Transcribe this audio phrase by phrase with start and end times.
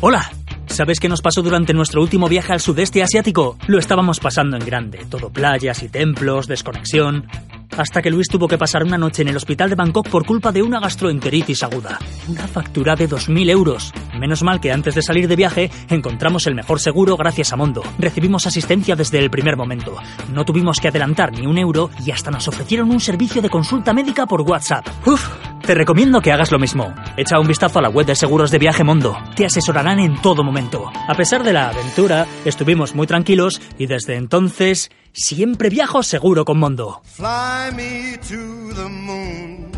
[0.00, 0.30] Hola.
[0.66, 3.56] ¿Sabes qué nos pasó durante nuestro último viaje al sudeste asiático?
[3.66, 7.26] Lo estábamos pasando en grande, todo playas y templos, desconexión.
[7.76, 10.52] Hasta que Luis tuvo que pasar una noche en el hospital de Bangkok por culpa
[10.52, 11.98] de una gastroenteritis aguda.
[12.28, 13.92] Una factura de 2.000 euros.
[14.18, 17.82] Menos mal que antes de salir de viaje encontramos el mejor seguro gracias a Mondo.
[17.98, 19.96] Recibimos asistencia desde el primer momento.
[20.32, 23.92] No tuvimos que adelantar ni un euro y hasta nos ofrecieron un servicio de consulta
[23.92, 24.86] médica por WhatsApp.
[25.06, 25.28] Uf,
[25.66, 26.94] te recomiendo que hagas lo mismo.
[27.16, 29.16] Echa un vistazo a la web de seguros de viaje Mondo.
[29.34, 30.90] Te asesorarán en todo momento.
[31.08, 36.58] A pesar de la aventura, estuvimos muy tranquilos y desde entonces siempre viajo seguro con
[36.58, 37.00] Mondo.
[37.04, 39.70] Fly me to the moon,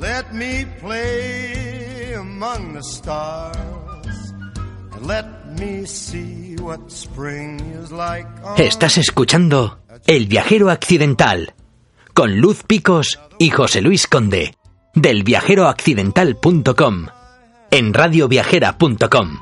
[0.00, 3.56] let me play among the stars,
[4.92, 5.26] and let
[5.58, 8.26] me see what spring is like.
[8.44, 11.54] on- Estás escuchando El viajero accidental
[12.14, 14.54] con Luz Picos y José Luis Conde
[14.94, 17.06] del viajeroaccidental.com
[17.70, 19.38] en radioviajera.com.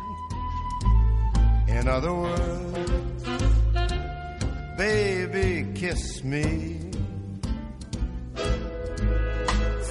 [1.68, 2.51] In other words,
[5.82, 6.78] kiss me.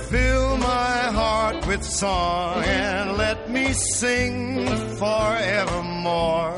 [0.09, 4.65] Fill my heart with song and let me sing
[4.99, 6.55] forevermore.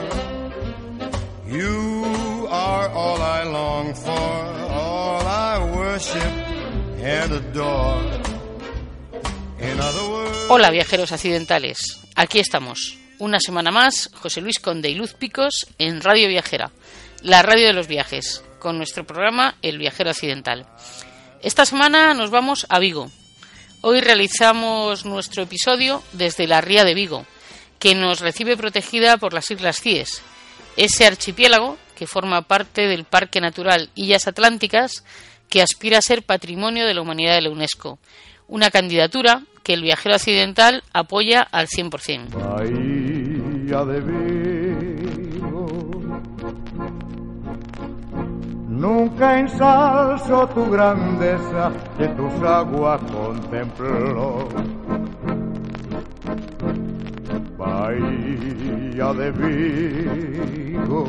[1.48, 4.36] You are all I long for,
[4.82, 6.34] all I worship
[7.02, 8.04] and adore.
[10.50, 13.00] Hola viajeros accidentales, aquí estamos.
[13.18, 16.72] Una semana más, José Luis Conde y Luz Picos en Radio Viajera,
[17.22, 20.66] la radio de los viajes, con nuestro programa El Viajero Accidental.
[21.42, 23.12] Esta semana nos vamos a Vigo.
[23.82, 27.26] Hoy realizamos nuestro episodio desde la Ría de Vigo,
[27.78, 30.22] que nos recibe protegida por las Islas Cíes,
[30.78, 35.04] ese archipiélago que forma parte del Parque Natural Illas Atlánticas
[35.50, 38.00] que aspira a ser Patrimonio de la Humanidad de la UNESCO,
[38.48, 42.30] una candidatura que el viajero accidental apoya al 100%.
[42.30, 44.53] Bahía de
[48.84, 54.50] Nunca ensalzo tu grandeza que tus aguas contempló.
[57.58, 61.04] Bahía de Vigo.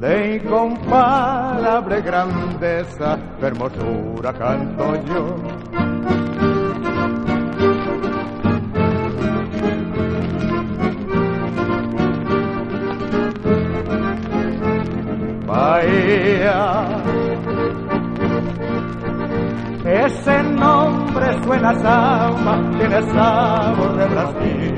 [0.00, 6.25] De incomparable grandeza, de hermosura canto yo.
[15.56, 16.86] Bahía.
[19.86, 24.74] Ese nombre suena a samba, tiene sabor de Brasil.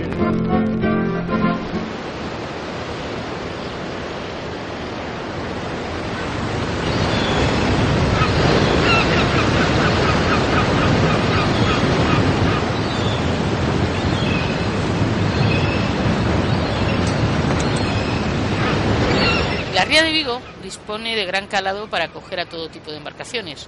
[19.74, 23.66] La Ría de Vigo dispone de gran calado para acoger a todo tipo de embarcaciones.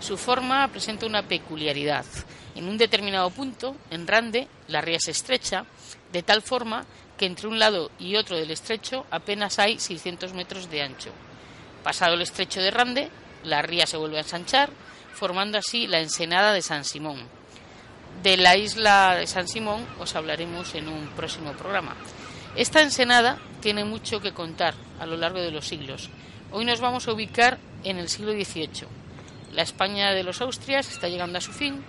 [0.00, 2.04] Su forma presenta una peculiaridad.
[2.54, 5.64] En un determinado punto, en Rande, la ría se estrecha
[6.12, 6.84] de tal forma
[7.16, 11.10] que entre un lado y otro del estrecho apenas hay 600 metros de ancho.
[11.82, 13.08] Pasado el estrecho de Rande,
[13.44, 14.68] la ría se vuelve a ensanchar,
[15.14, 17.26] formando así la ensenada de San Simón.
[18.22, 21.96] De la isla de San Simón os hablaremos en un próximo programa.
[22.56, 26.10] Esta ensenada tiene mucho que contar a lo largo de los siglos.
[26.54, 28.86] Hoy nos vamos a ubicar en el siglo XVIII.
[29.52, 31.82] La España de los Austrias está llegando a su fin.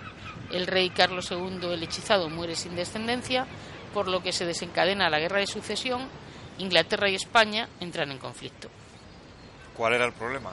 [0.50, 3.46] El rey Carlos II el hechizado muere sin descendencia,
[3.92, 6.08] por lo que se desencadena la guerra de sucesión.
[6.56, 8.70] Inglaterra y España entran en conflicto.
[9.76, 10.52] ¿Cuál era el problema?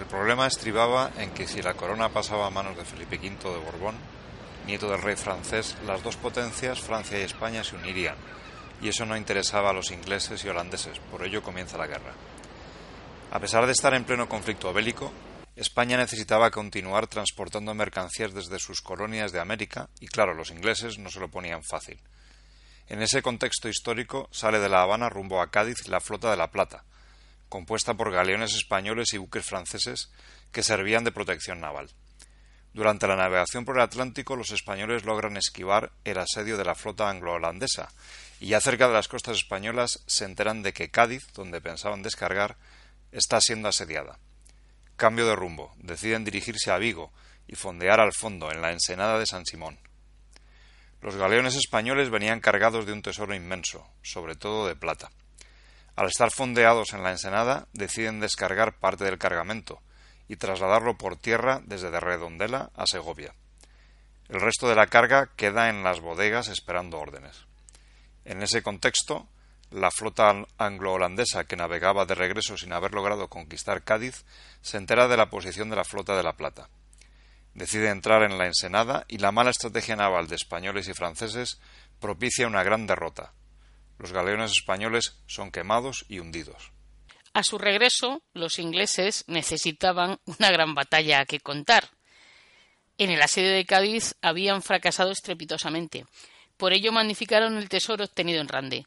[0.00, 3.64] El problema estribaba en que si la corona pasaba a manos de Felipe V de
[3.64, 3.94] Borbón,
[4.66, 8.16] nieto del rey francés, las dos potencias, Francia y España, se unirían,
[8.82, 12.14] y eso no interesaba a los ingleses y holandeses, por ello comienza la guerra.
[13.30, 15.12] A pesar de estar en pleno conflicto bélico,
[15.54, 21.10] España necesitaba continuar transportando mercancías desde sus colonias de América, y claro, los ingleses no
[21.10, 22.00] se lo ponían fácil.
[22.88, 26.50] En ese contexto histórico sale de La Habana rumbo a Cádiz la Flota de la
[26.50, 26.84] Plata,
[27.50, 30.10] compuesta por galeones españoles y buques franceses
[30.50, 31.90] que servían de protección naval.
[32.72, 37.10] Durante la navegación por el Atlántico, los españoles logran esquivar el asedio de la flota
[37.10, 37.90] anglo-holandesa
[38.40, 42.56] y ya cerca de las costas españolas se enteran de que Cádiz, donde pensaban descargar,
[43.12, 44.18] está siendo asediada.
[44.96, 47.12] Cambio de rumbo, deciden dirigirse a Vigo
[47.46, 49.78] y fondear al fondo en la ensenada de San Simón.
[51.00, 55.10] Los galeones españoles venían cargados de un tesoro inmenso, sobre todo de plata.
[55.94, 59.80] Al estar fondeados en la ensenada, deciden descargar parte del cargamento
[60.28, 63.34] y trasladarlo por tierra desde de Redondela a Segovia.
[64.28, 67.46] El resto de la carga queda en las bodegas esperando órdenes.
[68.24, 69.26] En ese contexto,
[69.70, 74.24] la flota anglo-holandesa que navegaba de regreso sin haber logrado conquistar Cádiz
[74.62, 76.68] se entera de la posición de la flota de la Plata.
[77.54, 81.60] Decide entrar en la ensenada y la mala estrategia naval de españoles y franceses
[82.00, 83.32] propicia una gran derrota.
[83.98, 86.72] Los galeones españoles son quemados y hundidos.
[87.34, 91.90] A su regreso, los ingleses necesitaban una gran batalla que contar.
[92.96, 96.06] En el asedio de Cádiz habían fracasado estrepitosamente.
[96.56, 98.86] Por ello magnificaron el tesoro obtenido en Rande.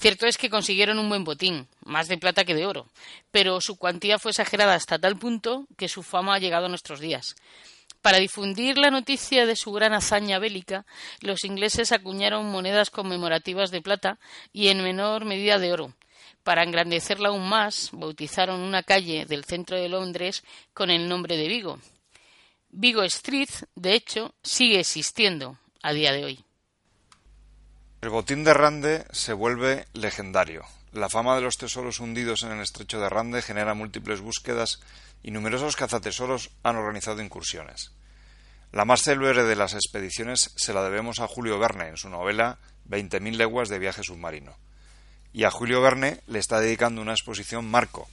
[0.00, 2.88] Cierto es que consiguieron un buen botín, más de plata que de oro,
[3.30, 7.00] pero su cuantía fue exagerada hasta tal punto que su fama ha llegado a nuestros
[7.00, 7.36] días.
[8.00, 10.86] Para difundir la noticia de su gran hazaña bélica,
[11.20, 14.18] los ingleses acuñaron monedas conmemorativas de plata
[14.54, 15.94] y en menor medida de oro.
[16.44, 21.46] Para engrandecerla aún más, bautizaron una calle del centro de Londres con el nombre de
[21.46, 21.78] Vigo.
[22.70, 26.44] Vigo Street, de hecho, sigue existiendo a día de hoy.
[28.02, 30.64] El botín de Rande se vuelve legendario.
[30.92, 34.80] La fama de los tesoros hundidos en el estrecho de Rande genera múltiples búsquedas
[35.22, 37.92] y numerosos cazatesoros han organizado incursiones.
[38.72, 42.58] La más célebre de las expediciones se la debemos a Julio Verne en su novela
[42.86, 44.56] Veinte mil leguas de viaje submarino.
[45.34, 48.08] Y a Julio Verne le está dedicando una exposición Marco,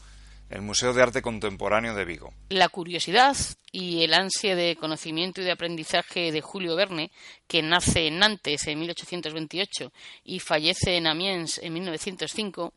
[0.49, 2.33] el Museo de Arte Contemporáneo de Vigo.
[2.49, 3.35] La curiosidad
[3.71, 7.11] y el ansia de conocimiento y de aprendizaje de Julio Verne,
[7.47, 9.91] que nace en Nantes en 1828
[10.23, 12.73] y fallece en Amiens en 1905,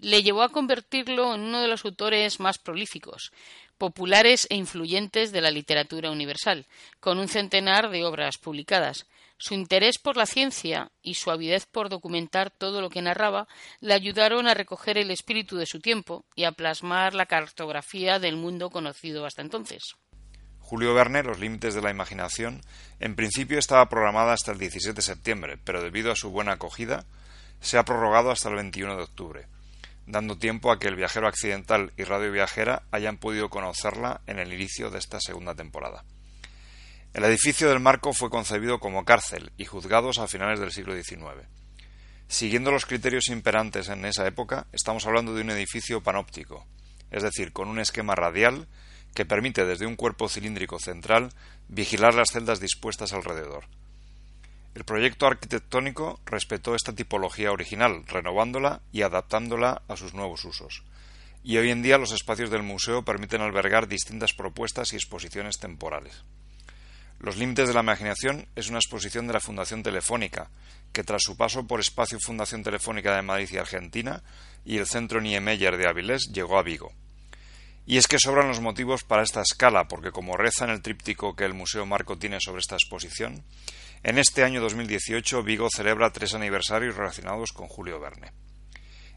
[0.00, 3.32] le llevó a convertirlo en uno de los autores más prolíficos,
[3.78, 6.66] populares e influyentes de la literatura universal,
[7.00, 9.06] con un centenar de obras publicadas.
[9.36, 13.48] Su interés por la ciencia y su avidez por documentar todo lo que narraba
[13.80, 18.36] le ayudaron a recoger el espíritu de su tiempo y a plasmar la cartografía del
[18.36, 19.96] mundo conocido hasta entonces.
[20.60, 22.62] Julio Verne, Los límites de la imaginación,
[22.98, 27.04] en principio estaba programada hasta el 17 de septiembre, pero debido a su buena acogida,
[27.60, 29.46] se ha prorrogado hasta el 21 de octubre,
[30.06, 34.52] dando tiempo a que el viajero accidental y Radio Viajera hayan podido conocerla en el
[34.52, 36.04] inicio de esta segunda temporada.
[37.14, 41.46] El edificio del Marco fue concebido como cárcel y juzgados a finales del siglo XIX.
[42.26, 46.66] Siguiendo los criterios imperantes en esa época, estamos hablando de un edificio panóptico,
[47.12, 48.66] es decir, con un esquema radial
[49.14, 51.30] que permite desde un cuerpo cilíndrico central
[51.68, 53.66] vigilar las celdas dispuestas alrededor.
[54.74, 60.82] El proyecto arquitectónico respetó esta tipología original, renovándola y adaptándola a sus nuevos usos.
[61.44, 66.24] Y hoy en día los espacios del museo permiten albergar distintas propuestas y exposiciones temporales.
[67.20, 70.50] Los límites de la imaginación es una exposición de la Fundación Telefónica,
[70.92, 74.22] que tras su paso por Espacio Fundación Telefónica de Madrid y Argentina
[74.64, 76.92] y el Centro Niemeyer de Avilés llegó a Vigo.
[77.86, 81.36] Y es que sobran los motivos para esta escala, porque como reza en el tríptico
[81.36, 83.44] que el Museo Marco tiene sobre esta exposición,
[84.02, 88.32] en este año 2018 Vigo celebra tres aniversarios relacionados con Julio Verne.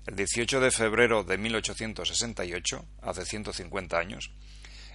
[0.05, 4.31] El 18 de febrero de 1868, hace 150 años,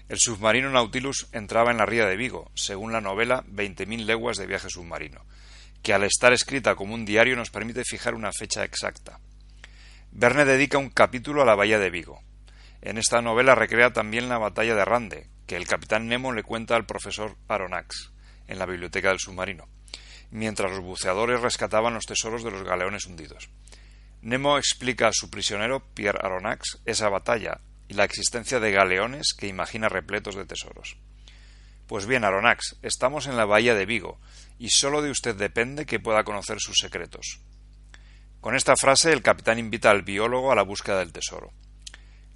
[0.09, 4.37] el submarino Nautilus entraba en la ría de Vigo, según la novela Veinte mil leguas
[4.37, 5.25] de viaje submarino,
[5.82, 9.21] que al estar escrita como un diario nos permite fijar una fecha exacta.
[10.11, 12.21] Verne dedica un capítulo a la bahía de Vigo.
[12.82, 16.76] En esta novela recrea también la batalla de Rande, que el capitán Nemo le cuenta
[16.76, 18.12] al profesor Aronnax
[18.49, 19.68] en la biblioteca del submarino,
[20.30, 23.50] mientras los buceadores rescataban los tesoros de los galeones hundidos.
[24.21, 27.61] Nemo explica a su prisionero Pierre Aronnax esa batalla
[27.92, 30.96] la existencia de galeones que imagina repletos de tesoros.
[31.87, 34.18] Pues bien, Aronax, estamos en la bahía de Vigo,
[34.58, 37.40] y sólo de usted depende que pueda conocer sus secretos.
[38.40, 41.52] Con esta frase el capitán invita al biólogo a la búsqueda del tesoro.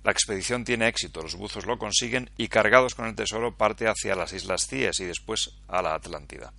[0.04, 4.14] La expedición tiene éxito, los buzos lo consiguen y cargados con el tesoro parte hacia
[4.14, 6.52] las Islas Cíes y después a la Atlántida.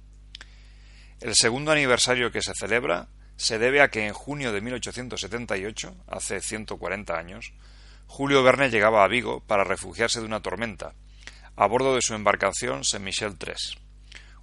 [1.22, 6.42] El segundo aniversario que se celebra se debe a que en junio de 1878, hace
[6.42, 7.54] 140 años,
[8.08, 10.94] Julio Verne llegaba a Vigo para refugiarse de una tormenta,
[11.56, 13.54] a bordo de su embarcación Saint Michel III,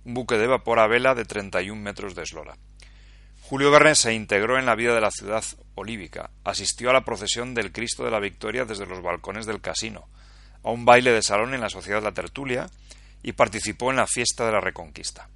[0.04, 2.56] un buque de vapor a vela de 31 metros de eslora.
[3.40, 5.44] Julio Verne se integró en la vida de la ciudad
[5.74, 10.08] olívica, asistió a la procesión del Cristo de la Victoria desde los balcones del casino,
[10.62, 12.70] a un baile de salón en la Sociedad La Tertulia
[13.22, 15.28] y participó en la fiesta de la Reconquista.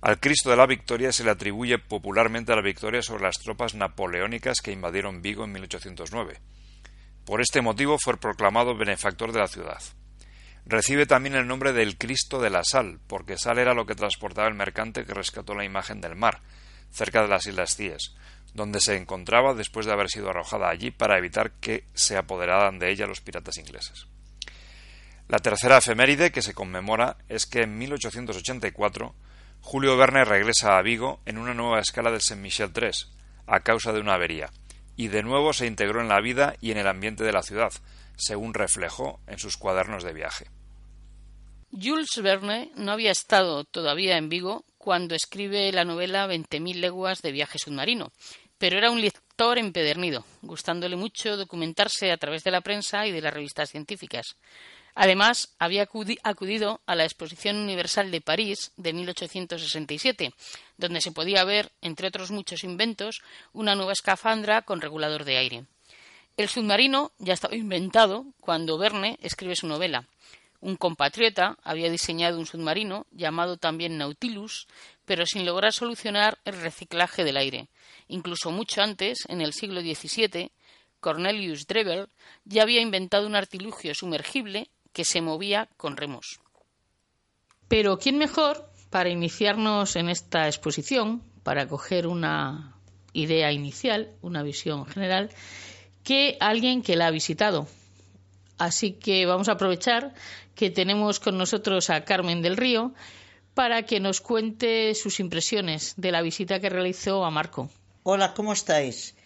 [0.00, 4.60] Al Cristo de la Victoria se le atribuye popularmente la victoria sobre las tropas napoleónicas
[4.60, 6.40] que invadieron Vigo en 1809.
[7.24, 9.80] Por este motivo fue proclamado benefactor de la ciudad.
[10.66, 14.48] Recibe también el nombre del Cristo de la Sal, porque sal era lo que transportaba
[14.48, 16.42] el mercante que rescató la imagen del mar,
[16.90, 18.14] cerca de las Islas Cíes,
[18.52, 22.90] donde se encontraba después de haber sido arrojada allí para evitar que se apoderaran de
[22.90, 24.06] ella los piratas ingleses.
[25.28, 29.14] La tercera efeméride que se conmemora es que en 1884
[29.60, 32.90] Julio Verne regresa a Vigo en una nueva escala del Saint Michel III,
[33.46, 34.50] a causa de una avería,
[34.96, 37.72] y de nuevo se integró en la vida y en el ambiente de la ciudad,
[38.16, 40.46] según reflejó en sus cuadernos de viaje.
[41.72, 47.20] Jules Verne no había estado todavía en Vigo cuando escribe la novela Veinte mil leguas
[47.20, 48.12] de viaje submarino,
[48.58, 53.20] pero era un lector empedernido, gustándole mucho documentarse a través de la prensa y de
[53.20, 54.36] las revistas científicas.
[54.94, 55.88] Además, había
[56.22, 60.32] acudido a la Exposición Universal de París de 1867,
[60.76, 63.22] donde se podía ver, entre otros muchos inventos,
[63.52, 65.64] una nueva escafandra con regulador de aire.
[66.36, 70.08] El submarino ya estaba inventado cuando Verne escribe su novela.
[70.60, 74.66] Un compatriota había diseñado un submarino llamado también Nautilus,
[75.04, 77.68] pero sin lograr solucionar el reciclaje del aire.
[78.08, 80.52] Incluso mucho antes, en el siglo XVII,
[81.00, 82.08] Cornelius Drebbel
[82.44, 86.40] ya había inventado un artilugio sumergible que se movía con remos.
[87.68, 92.76] Pero ¿quién mejor para iniciarnos en esta exposición, para coger una
[93.12, 95.30] idea inicial, una visión general,
[96.04, 97.66] que alguien que la ha visitado?
[98.56, 100.14] Así que vamos a aprovechar
[100.54, 102.94] que tenemos con nosotros a Carmen del Río
[103.54, 107.68] para que nos cuente sus impresiones de la visita que realizó a Marco.
[108.04, 109.16] Hola, ¿cómo estáis?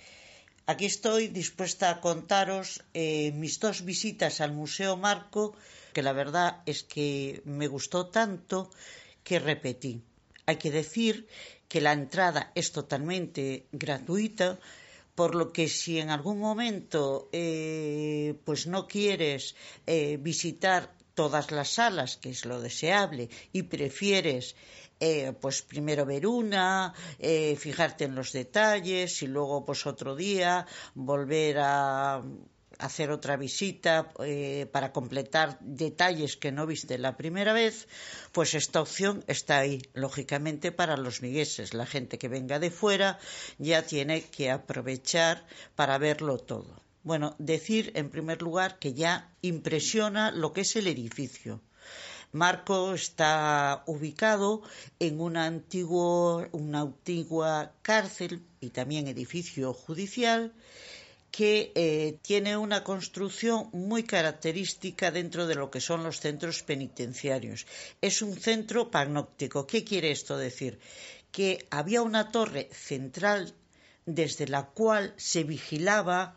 [0.71, 5.57] Aquí estoy dispuesta a contaros eh, mis dos visitas al Museo Marco,
[5.95, 8.69] que la verdad es que me gustó tanto
[9.25, 10.03] que repetí.
[10.45, 11.27] Hay que decir
[11.71, 14.61] que la entrada es totalmente gratuita,
[15.15, 19.57] por lo que si en algún momento eh, pues no quieres
[19.87, 24.55] eh, visitar todas las salas, que es lo deseable, y prefieres
[25.01, 30.67] eh, pues primero ver una, eh, fijarte en los detalles y luego pues otro día
[30.95, 32.23] volver a
[32.79, 37.89] hacer otra visita eh, para completar detalles que no viste la primera vez,
[38.33, 41.75] pues esta opción está ahí, lógicamente para los migueses.
[41.75, 43.19] La gente que venga de fuera
[43.59, 46.83] ya tiene que aprovechar para verlo todo.
[47.03, 51.61] Bueno, decir en primer lugar que ya impresiona lo que es el edificio.
[52.33, 54.63] Marco está ubicado
[54.99, 55.51] en una,
[56.53, 60.53] una antigua cárcel y también edificio judicial
[61.31, 67.67] que eh, tiene una construcción muy característica dentro de lo que son los centros penitenciarios.
[68.01, 69.67] Es un centro panóptico.
[69.67, 70.79] ¿Qué quiere esto decir?
[71.31, 73.55] Que había una torre central
[74.07, 76.35] desde la cual se vigilaba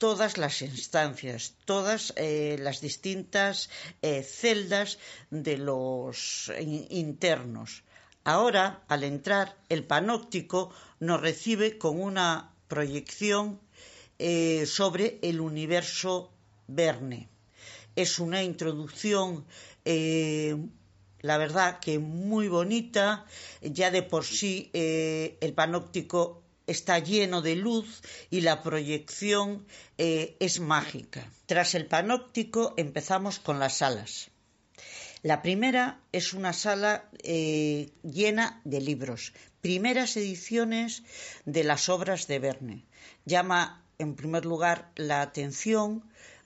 [0.00, 3.68] todas las instancias, todas eh, las distintas
[4.00, 6.50] eh, celdas de los
[6.88, 7.84] internos.
[8.24, 13.60] Ahora, al entrar, el panóptico nos recibe con una proyección
[14.18, 16.32] eh, sobre el universo
[16.66, 17.28] Verne.
[17.94, 19.44] Es una introducción
[21.22, 23.26] la verdad que muy bonita,
[23.60, 28.00] ya de por sí el panóptico está lleno de luz
[28.30, 29.66] y la proyección
[29.98, 31.28] eh, es mágica.
[31.46, 34.30] Tras el panóptico empezamos con las salas.
[35.22, 41.02] La primera es una sala eh, llena de libros, primeras ediciones
[41.44, 42.84] de las obras de Verne.
[43.26, 46.04] Llama en primer lugar la atención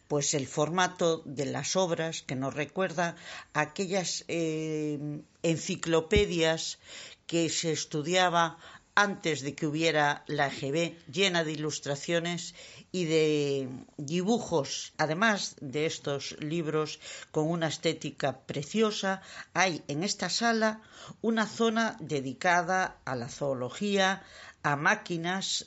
[0.09, 3.17] pues el formato de las obras que nos recuerda
[3.53, 4.99] a aquellas eh,
[5.43, 6.79] enciclopedias
[7.27, 8.59] que se estudiaba
[8.95, 12.55] antes de que hubiera la EGB llena de ilustraciones
[12.93, 14.93] y de dibujos.
[14.99, 17.01] Además de estos libros
[17.33, 19.21] con una estética preciosa,
[19.53, 20.81] hay en esta sala
[21.21, 24.23] una zona dedicada a la zoología,
[24.63, 25.67] a máquinas,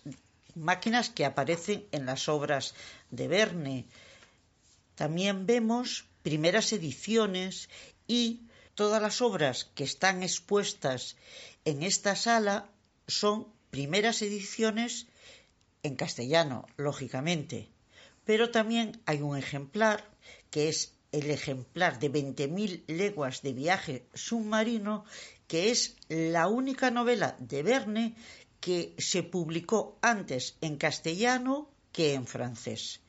[0.55, 2.75] máquinas que aparecen en las obras
[3.11, 3.85] de Verne.
[4.95, 7.69] También vemos primeras ediciones
[8.07, 8.41] y
[8.73, 11.17] todas las obras que están expuestas
[11.65, 12.69] en esta sala
[13.07, 15.07] son primeras ediciones
[15.83, 17.69] en castellano, lógicamente,
[18.25, 20.03] pero también hay un ejemplar
[20.49, 25.05] que es el ejemplar de 20.000 leguas de viaje submarino,
[25.47, 28.15] que es la única novela de Verne
[28.59, 32.99] que se publicó antes en castellano que en francés.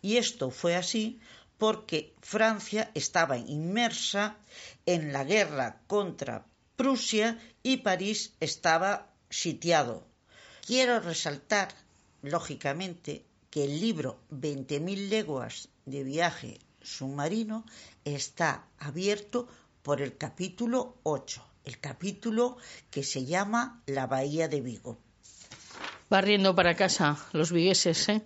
[0.00, 1.20] Y esto fue así
[1.58, 4.38] porque Francia estaba inmersa
[4.86, 10.06] en la guerra contra Prusia y París estaba sitiado.
[10.66, 11.74] Quiero resaltar,
[12.22, 17.64] lógicamente, que el libro 20.000 leguas de viaje submarino
[18.04, 19.48] está abierto
[19.82, 22.56] por el capítulo 8, el capítulo
[22.90, 24.98] que se llama La Bahía de Vigo.
[26.08, 28.08] Barriendo para casa los vigueses.
[28.08, 28.22] ¿eh?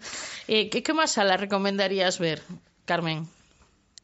[0.49, 2.43] Eh, ¿qué, ¿Qué más sala recomendarías ver,
[2.85, 3.29] Carmen?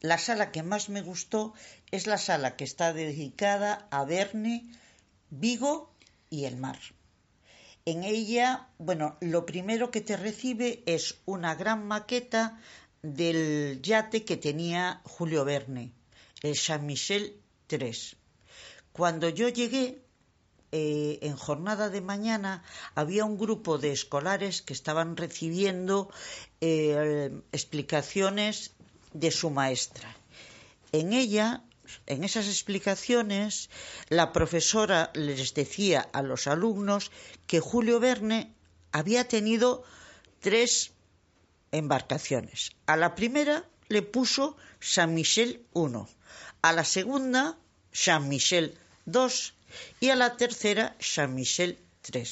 [0.01, 1.53] La sala que más me gustó
[1.91, 4.65] es la sala que está dedicada a Verne,
[5.29, 5.92] Vigo
[6.33, 6.79] y el mar.
[7.85, 12.59] En ella, bueno, lo primero que te recibe es una gran maqueta
[13.03, 15.91] del yate que tenía Julio Verne,
[16.41, 18.17] el San Michel III.
[18.93, 20.01] Cuando yo llegué,
[20.71, 22.63] eh, en jornada de mañana
[22.95, 26.09] había un grupo de escolares que estaban recibiendo
[26.61, 28.73] eh, explicaciones
[29.13, 30.09] de su maestra.
[30.91, 31.63] En ella
[32.05, 33.69] en esas explicaciones,
[34.09, 37.11] la profesora les decía a los alumnos
[37.47, 38.53] que Julio Verne
[38.91, 39.83] había tenido
[40.39, 40.91] tres
[41.71, 42.71] embarcaciones.
[42.85, 45.87] A la primera le puso San Michel I,
[46.61, 47.57] a la segunda
[47.91, 49.29] San Michel II
[49.99, 51.77] y a la tercera San Michel
[52.13, 52.23] III.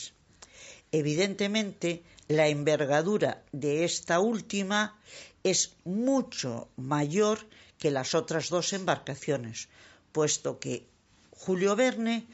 [0.91, 4.97] Evidentemente, la envergadura de esta última
[5.43, 7.39] es mucho mayor
[7.81, 9.67] que las otras dos embarcaciones,
[10.11, 10.85] puesto que
[11.31, 12.27] Julio Verne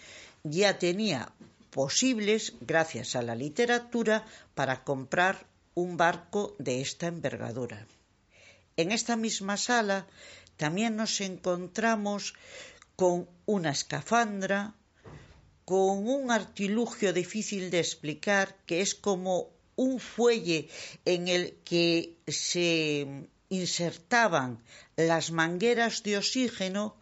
[0.44, 1.32] ya tenía
[1.72, 4.26] posibles, gracias a la literatura,
[4.56, 7.88] para comprar un barco de esta envergadura.
[8.76, 10.06] En esta misma sala
[10.58, 12.34] también nos encontramos
[12.98, 14.76] con una escafandra,
[15.64, 20.68] con un artilugio difícil de explicar, que es como un fuelle
[21.06, 24.64] en el que se insertaban
[24.96, 26.98] las mangueras de oxígeno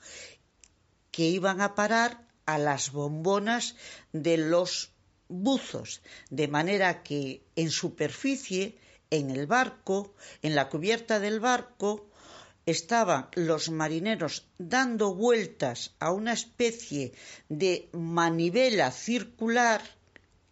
[1.12, 3.75] que iban a parar a las bombonas
[4.12, 4.92] de los
[5.28, 8.78] buzos, de manera que en superficie,
[9.10, 12.10] en el barco, en la cubierta del barco,
[12.65, 17.13] estaban los marineros dando vueltas a una especie
[17.50, 19.82] de manivela circular,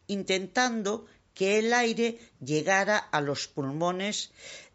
[0.08, 4.32] intentando que el aire llegara a los pulmones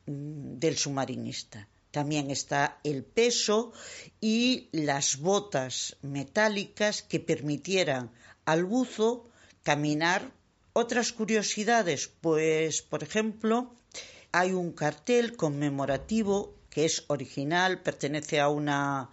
[0.09, 1.69] del submarinista.
[1.91, 3.73] También está el peso
[4.21, 8.11] y las botas metálicas que permitieran
[8.45, 9.29] al buzo
[9.63, 10.33] caminar.
[10.73, 13.75] Otras curiosidades, pues por ejemplo,
[14.33, 19.11] hay un cartel conmemorativo que es original, pertenece a una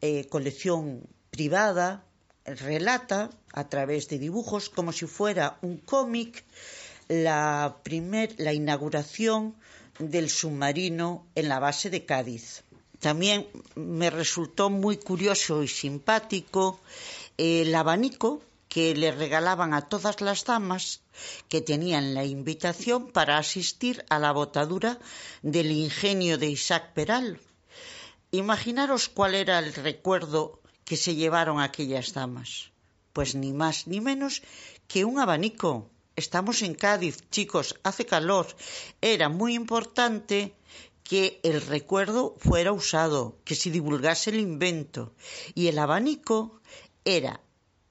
[0.00, 2.04] eh, colección privada,
[2.44, 6.44] relata a través de dibujos como si fuera un cómic
[7.08, 7.80] la,
[8.38, 9.54] la inauguración
[9.98, 12.62] del submarino en la base de Cádiz.
[13.00, 16.80] También me resultó muy curioso y simpático
[17.36, 21.00] el abanico que le regalaban a todas las damas
[21.48, 24.98] que tenían la invitación para asistir a la botadura
[25.42, 27.40] del ingenio de Isaac Peral.
[28.32, 32.70] Imaginaros cuál era el recuerdo que se llevaron aquellas damas.
[33.12, 34.42] Pues ni más ni menos
[34.88, 38.46] que un abanico Estamos en Cádiz, chicos, hace calor.
[39.02, 40.54] Era muy importante
[41.04, 45.14] que el recuerdo fuera usado, que se divulgase el invento.
[45.54, 46.62] Y el abanico
[47.04, 47.42] era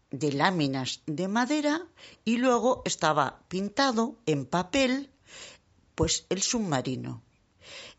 [0.10, 1.88] de láminas de madera
[2.24, 5.12] y luego estaba pintado en papel,
[5.94, 7.22] pues el submarino.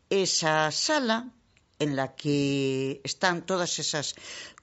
[0.09, 1.31] Esa sala
[1.79, 4.15] en la que están todas esas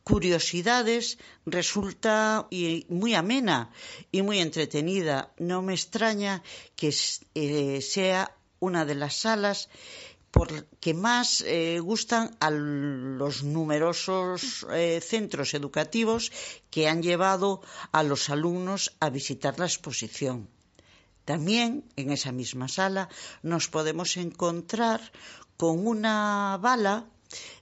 [0.05, 2.47] curiosidades resulta
[2.89, 3.71] muy amena
[4.13, 5.33] y muy entretenida.
[5.39, 6.43] No me extraña
[6.77, 6.95] que
[7.35, 9.69] eh, sea una de las salas
[10.31, 16.33] por que más eh, gustan a los numerosos eh, centros educativos
[16.71, 17.63] que han llevado
[17.93, 20.49] a los alumnos a visitar la exposición.
[21.25, 23.09] También en esa misma sala
[23.43, 25.01] nos podemos encontrar
[25.57, 27.07] con una bala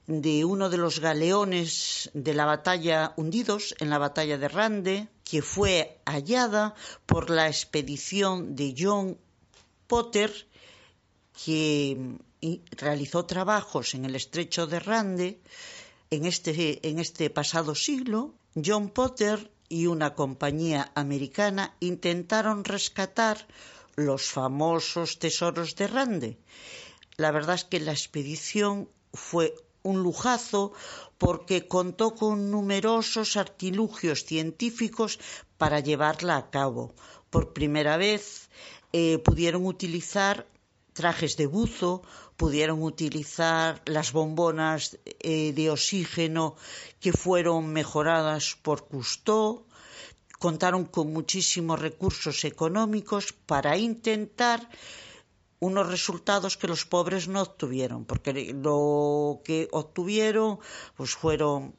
[0.07, 5.43] de uno de los galeones de la batalla hundidos en la batalla de Rande, que
[5.43, 6.75] fue hallada
[7.07, 9.19] por la expedición de John
[9.87, 10.31] Potter,
[11.45, 12.19] que
[12.73, 15.41] realizó trabajos en el estrecho de Rande
[16.11, 18.35] en este, en este pasado siglo.
[18.55, 23.47] John Potter y una compañía americana intentaron rescatar
[23.97, 26.39] los famosos tesoros de Rande.
[27.17, 30.73] La verdad es que la expedición fue un lujazo
[31.19, 35.19] porque contó con numerosos artilugios científicos
[35.59, 36.95] para llevarla a cabo.
[37.31, 38.49] Por primera vez
[38.93, 40.47] eh, pudieron utilizar
[40.93, 42.03] trajes de buzo,
[42.37, 46.57] pudieron utilizar las bombonas eh, de oxígeno
[47.01, 49.65] que fueron mejoradas por Cousteau,
[50.39, 54.69] contaron con muchísimos recursos económicos para intentar
[55.63, 60.59] unos resultados que los pobres no obtuvieron, porque lo que obtuvieron
[60.97, 61.77] pues fueron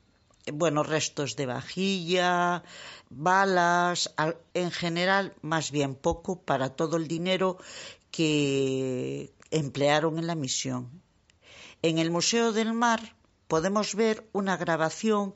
[0.54, 2.64] bueno, restos de vajilla,
[3.10, 4.14] balas,
[4.54, 7.58] en general más bien poco para todo el dinero
[8.10, 10.90] que emplearon en la misión.
[11.82, 13.02] En el Museo del Mar
[13.50, 15.34] podemos ver una grabación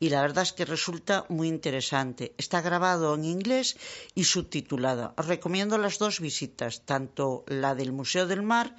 [0.00, 2.34] y la verdad es que resulta muy interesante.
[2.38, 3.76] Está grabado en inglés
[4.14, 5.14] y subtitulado.
[5.16, 8.76] Os recomiendo las dos visitas, tanto la del Museo del Mar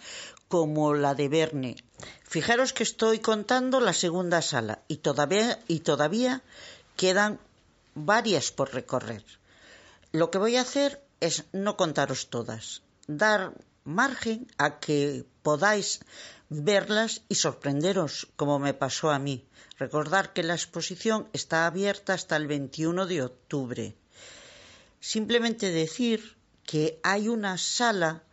[0.47, 1.75] como la de Verne.
[2.23, 6.41] Fijaros que estoy contando la segunda sala y todavía, y todavía
[6.95, 7.39] quedan
[7.95, 9.23] varias por recorrer.
[10.11, 15.99] Lo que voy a hacer es no contaros todas, dar margen a que podáis
[16.49, 19.45] verlas y sorprenderos como me pasó a mí.
[19.77, 23.95] Recordar que la exposición está abierta hasta el 21 de octubre.
[24.99, 28.23] Simplemente decir que hay una sala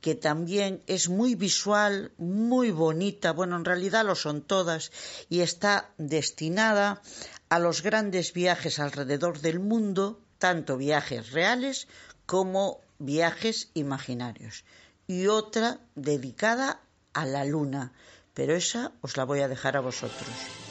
[0.00, 4.92] que también es muy visual, muy bonita, bueno, en realidad lo son todas,
[5.30, 7.00] y está destinada
[7.48, 11.88] a los grandes viajes alrededor del mundo, tanto viajes reales
[12.26, 14.64] como viajes imaginarios.
[15.06, 16.83] Y otra dedicada
[17.14, 17.92] a la luna,
[18.34, 20.63] pero esa os la voy a dejar a vosotros.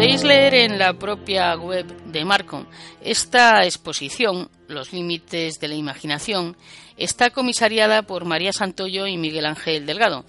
[0.00, 2.64] Podéis leer en la propia web de Marco,
[3.02, 6.56] esta exposición, Los límites de la imaginación,
[6.96, 10.24] está comisariada por María Santoyo y Miguel Ángel Delgado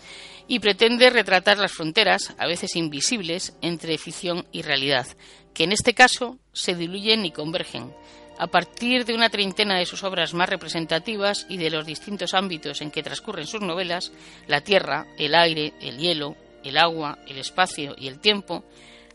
[0.49, 5.07] y pretende retratar las fronteras, a veces invisibles, entre ficción y realidad,
[5.53, 7.93] que en este caso se diluyen y convergen.
[8.39, 12.81] A partir de una treintena de sus obras más representativas y de los distintos ámbitos
[12.81, 14.12] en que transcurren sus novelas,
[14.47, 18.65] la tierra, el aire, el hielo, el agua, el espacio y el tiempo,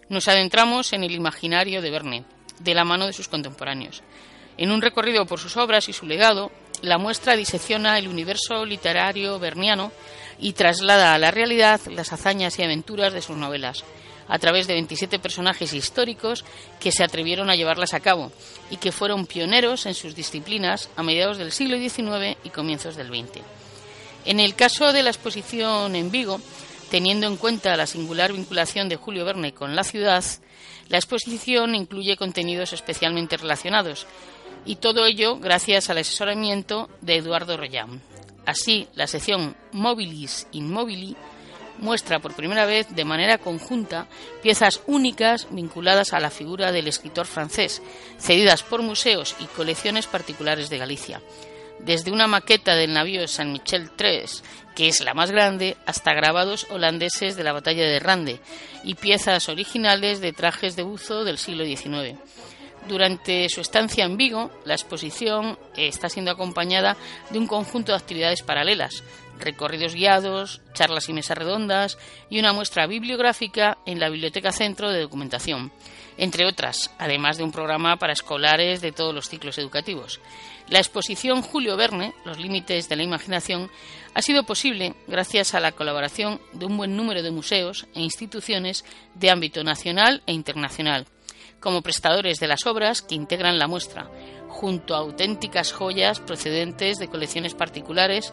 [0.08, 2.24] nos adentramos en el imaginario de Verne,
[2.60, 4.02] de la mano de sus contemporáneos.
[4.58, 6.50] En un recorrido por sus obras y su legado,
[6.82, 9.92] la muestra disecciona el universo literario verniano
[10.38, 13.84] y traslada a la realidad las hazañas y aventuras de sus novelas,
[14.28, 16.44] a través de 27 personajes históricos
[16.80, 18.32] que se atrevieron a llevarlas a cabo
[18.70, 23.08] y que fueron pioneros en sus disciplinas a mediados del siglo XIX y comienzos del
[23.08, 23.42] XX.
[24.24, 26.40] En el caso de la exposición en Vigo,
[26.90, 30.24] Teniendo en cuenta la singular vinculación de Julio Verne con la ciudad,
[30.88, 34.06] la exposición incluye contenidos especialmente relacionados,
[34.64, 38.00] y todo ello gracias al asesoramiento de Eduardo Royam.
[38.46, 41.16] Así, la sección Mobilis in Mobili
[41.78, 44.06] muestra por primera vez de manera conjunta
[44.42, 47.82] piezas únicas vinculadas a la figura del escritor francés,
[48.18, 51.20] cedidas por museos y colecciones particulares de Galicia
[51.80, 54.24] desde una maqueta del navío San Michel III,
[54.74, 58.40] que es la más grande, hasta grabados holandeses de la batalla de Rande
[58.84, 62.18] y piezas originales de trajes de buzo del siglo XIX.
[62.88, 66.96] Durante su estancia en Vigo, la exposición está siendo acompañada
[67.30, 69.02] de un conjunto de actividades paralelas,
[69.40, 71.98] recorridos guiados, charlas y mesas redondas
[72.30, 75.72] y una muestra bibliográfica en la Biblioteca Centro de Documentación,
[76.18, 80.20] entre otras, además de un programa para escolares de todos los ciclos educativos.
[80.68, 83.70] La exposición Julio Verne, Los Límites de la Imaginación,
[84.14, 88.84] ha sido posible gracias a la colaboración de un buen número de museos e instituciones
[89.14, 91.06] de ámbito nacional e internacional,
[91.60, 94.10] como prestadores de las obras que integran la muestra,
[94.48, 98.32] junto a auténticas joyas procedentes de colecciones particulares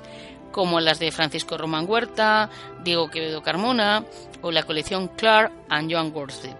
[0.51, 2.49] como las de Francisco Román Huerta,
[2.83, 4.05] Diego Quevedo Carmona
[4.41, 6.55] o la colección Clark and Joan Worsted.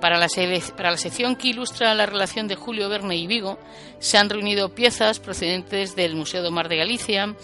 [0.00, 3.58] Para la, sección que ilustra la relación de Julio Verne y Vigo,
[3.98, 7.34] se han reunido piezas procedentes del Museo de Mar de Galicia,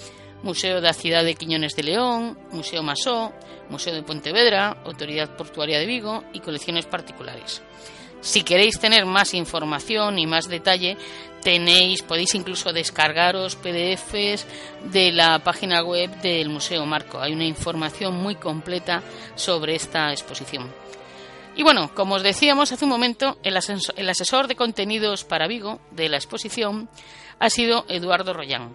[0.42, 3.32] Museo de la Ciudad de Quiñones de León, Museo Masó,
[3.70, 7.62] Museo de Pontevedra, Autoridad Portuaria de Vigo y colecciones particulares.
[8.20, 10.96] Si queréis tener más información y más detalle,
[11.42, 14.46] tenéis, podéis incluso descargaros PDFs
[14.92, 17.20] de la página web del Museo Marco.
[17.20, 19.02] Hay una información muy completa
[19.34, 20.83] sobre esta exposición.
[21.56, 26.08] Y bueno, como os decíamos hace un momento, el asesor, de contenidos para Vigo de
[26.08, 26.88] la exposición
[27.38, 28.72] ha sido Eduardo Royán.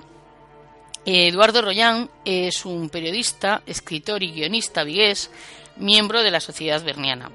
[1.05, 5.31] Eduardo Royán es un periodista, escritor y guionista vigués,
[5.75, 7.31] miembro de la Sociedad Berniana.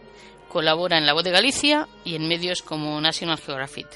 [0.48, 3.88] Colabora en La Voz de Galicia y en medios como National Geographic.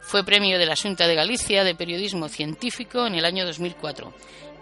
[0.00, 4.14] Fue premio de la Junta de Galicia de Periodismo Científico en el año 2004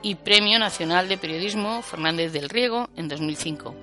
[0.03, 3.75] y Premio Nacional de Periodismo Fernández del Riego en 2005.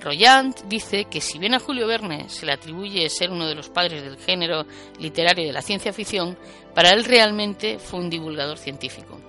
[0.00, 3.68] Royant dice que si bien a Julio Verne se le atribuye ser uno de los
[3.68, 4.66] padres del género
[4.98, 6.36] literario de la ciencia ficción,
[6.74, 9.20] para él realmente fue un divulgador científico.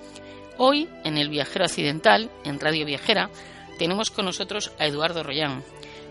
[0.58, 3.30] Hoy, en El Viajero Occidental, en Radio Viajera,
[3.78, 5.64] tenemos con nosotros a Eduardo Royán.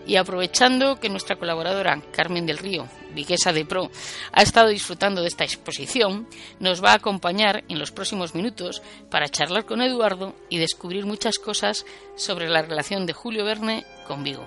[0.07, 3.89] Y aprovechando que nuestra colaboradora Carmen del Río, viguesa de Pro,
[4.31, 6.27] ha estado disfrutando de esta exposición,
[6.59, 11.39] nos va a acompañar en los próximos minutos para charlar con Eduardo y descubrir muchas
[11.39, 14.43] cosas sobre la relación de Julio Verne con Vigo.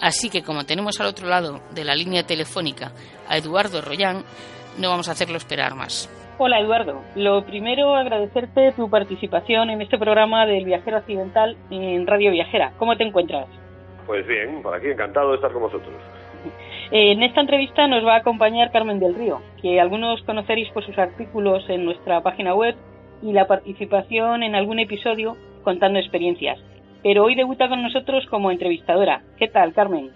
[0.00, 2.92] Así que como tenemos al otro lado de la línea telefónica
[3.28, 4.24] a Eduardo Royán,
[4.78, 6.10] no vamos a hacerlo esperar más.
[6.36, 12.32] Hola Eduardo, lo primero agradecerte tu participación en este programa del Viajero Occidental en Radio
[12.32, 12.72] Viajera.
[12.76, 13.46] ¿Cómo te encuentras?
[14.04, 15.94] Pues bien, por aquí encantado de estar con vosotros.
[16.90, 20.96] En esta entrevista nos va a acompañar Carmen del Río, que algunos conoceréis por sus
[20.98, 22.76] artículos en nuestra página web
[23.22, 26.58] y la participación en algún episodio contando experiencias.
[27.04, 29.20] Pero hoy debuta con nosotros como entrevistadora.
[29.38, 30.10] ¿Qué tal, Carmen?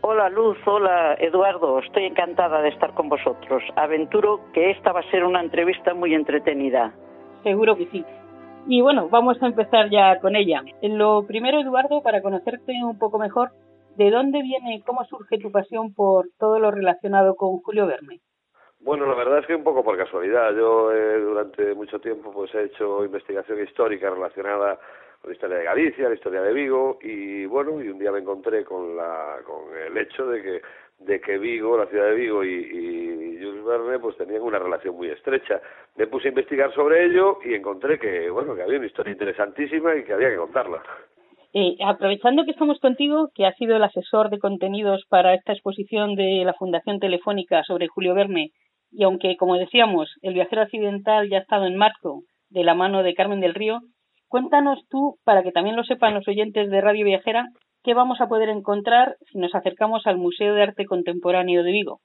[0.00, 3.62] Hola Luz, hola Eduardo, estoy encantada de estar con vosotros.
[3.76, 6.92] Aventuro que esta va a ser una entrevista muy entretenida.
[7.44, 8.04] Seguro que sí.
[8.66, 10.64] Y bueno, vamos a empezar ya con ella.
[10.82, 13.50] Lo primero, Eduardo, para conocerte un poco mejor,
[13.96, 18.18] ¿de dónde viene, cómo surge tu pasión por todo lo relacionado con Julio Verne?
[18.80, 20.52] Bueno, la verdad es que un poco por casualidad.
[20.56, 24.76] Yo eh, durante mucho tiempo pues he hecho investigación histórica relacionada
[25.24, 28.64] la historia de Galicia, la historia de Vigo y bueno, y un día me encontré
[28.64, 30.62] con la con el hecho de que
[30.98, 34.96] de que Vigo, la ciudad de Vigo y, y Jules Verne pues tenían una relación
[34.96, 35.60] muy estrecha.
[35.96, 39.96] Me puse a investigar sobre ello y encontré que bueno, que había una historia interesantísima
[39.96, 40.82] y que había que contarla.
[41.54, 46.14] Eh, aprovechando que estamos contigo, que has sido el asesor de contenidos para esta exposición
[46.14, 48.52] de la Fundación Telefónica sobre Julio Verne,
[48.90, 53.02] y aunque, como decíamos, el viajero occidental ya ha estado en marco de la mano
[53.02, 53.80] de Carmen del Río,
[54.32, 57.48] Cuéntanos tú, para que también lo sepan los oyentes de Radio Viajera,
[57.84, 62.00] qué vamos a poder encontrar si nos acercamos al Museo de Arte Contemporáneo de Vigo.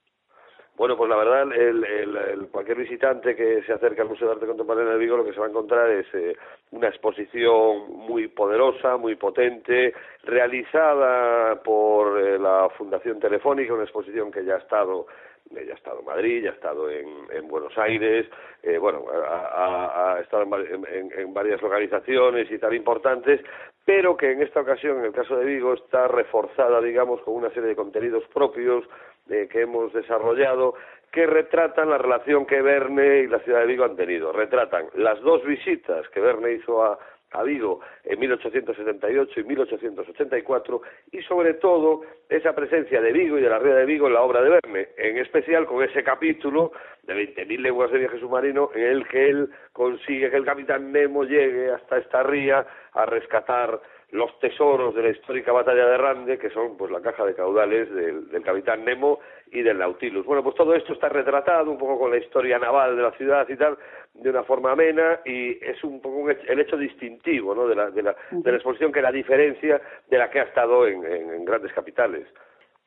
[0.76, 4.46] Bueno, pues la verdad, el, el, cualquier visitante que se acerque al Museo de Arte
[4.46, 6.36] Contemporáneo de Vigo lo que se va a encontrar es eh,
[6.72, 14.44] una exposición muy poderosa, muy potente, realizada por eh, la Fundación Telefónica, una exposición que
[14.44, 15.06] ya ha estado
[15.50, 18.26] ya ha estado en Madrid, ya ha estado en, en Buenos Aires,
[18.62, 23.40] eh, bueno, ha, ha estado en, en, en, varias localizaciones y tal importantes,
[23.84, 27.50] pero que en esta ocasión, en el caso de Vigo, está reforzada, digamos, con una
[27.50, 28.84] serie de contenidos propios
[29.30, 30.74] eh, que hemos desarrollado
[31.10, 34.32] que retratan la relación que Verne y la ciudad de Vigo han tenido.
[34.32, 36.98] Retratan las dos visitas que Verne hizo a,
[37.32, 43.50] a Vigo en 1878 y 1884 y sobre todo esa presencia de Vigo y de
[43.50, 47.14] la ría de Vigo en la obra de Verne, en especial con ese capítulo de
[47.14, 51.70] 20.000 leguas de viaje submarino en el que él consigue que el capitán Nemo llegue
[51.70, 56.76] hasta esta ría a rescatar los tesoros de la histórica batalla de Rande, que son
[56.76, 59.20] pues la caja de caudales del, del, capitán Nemo
[59.52, 60.24] y del Nautilus.
[60.24, 63.46] Bueno, pues todo esto está retratado un poco con la historia naval de la ciudad
[63.48, 63.76] y tal,
[64.14, 67.68] de una forma amena, y es un poco el hecho distintivo ¿no?
[67.68, 70.86] de, la, de, la, de la exposición que la diferencia de la que ha estado
[70.86, 72.26] en, en, en grandes capitales.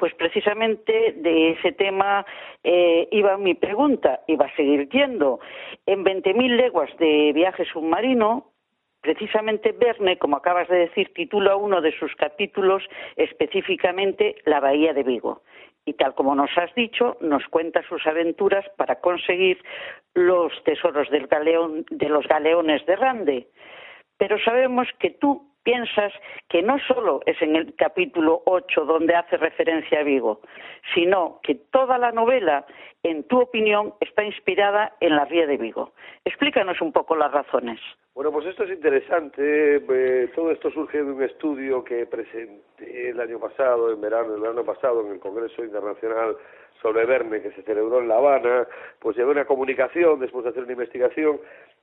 [0.01, 2.25] Pues precisamente de ese tema
[2.63, 5.39] eh, iba mi pregunta, va a seguir yendo.
[5.86, 8.50] En 20.000 leguas de viaje submarino,
[9.01, 12.83] Precisamente Verne, como acabas de decir, titula uno de sus capítulos
[13.15, 15.41] específicamente La Bahía de Vigo.
[15.85, 19.57] Y tal como nos has dicho, nos cuenta sus aventuras para conseguir
[20.13, 23.47] los tesoros del galeón, de los galeones de Rande.
[24.17, 26.13] Pero sabemos que tú piensas
[26.50, 30.41] que no solo es en el capítulo 8 donde hace referencia a Vigo,
[30.93, 32.65] sino que toda la novela,
[33.04, 35.93] en tu opinión, está inspirada en la Ría de Vigo.
[36.26, 37.80] Explícanos un poco las razones.
[38.13, 39.78] Bueno, pues esto es interesante.
[39.78, 44.41] Eh, todo esto surge de un estudio que presenté el año pasado, en verano, el
[44.41, 46.36] verano pasado, en el Congreso Internacional
[46.82, 48.67] sobre Verne, que se celebró en La Habana.
[49.00, 51.39] Pues llevé una comunicación después de hacer una investigación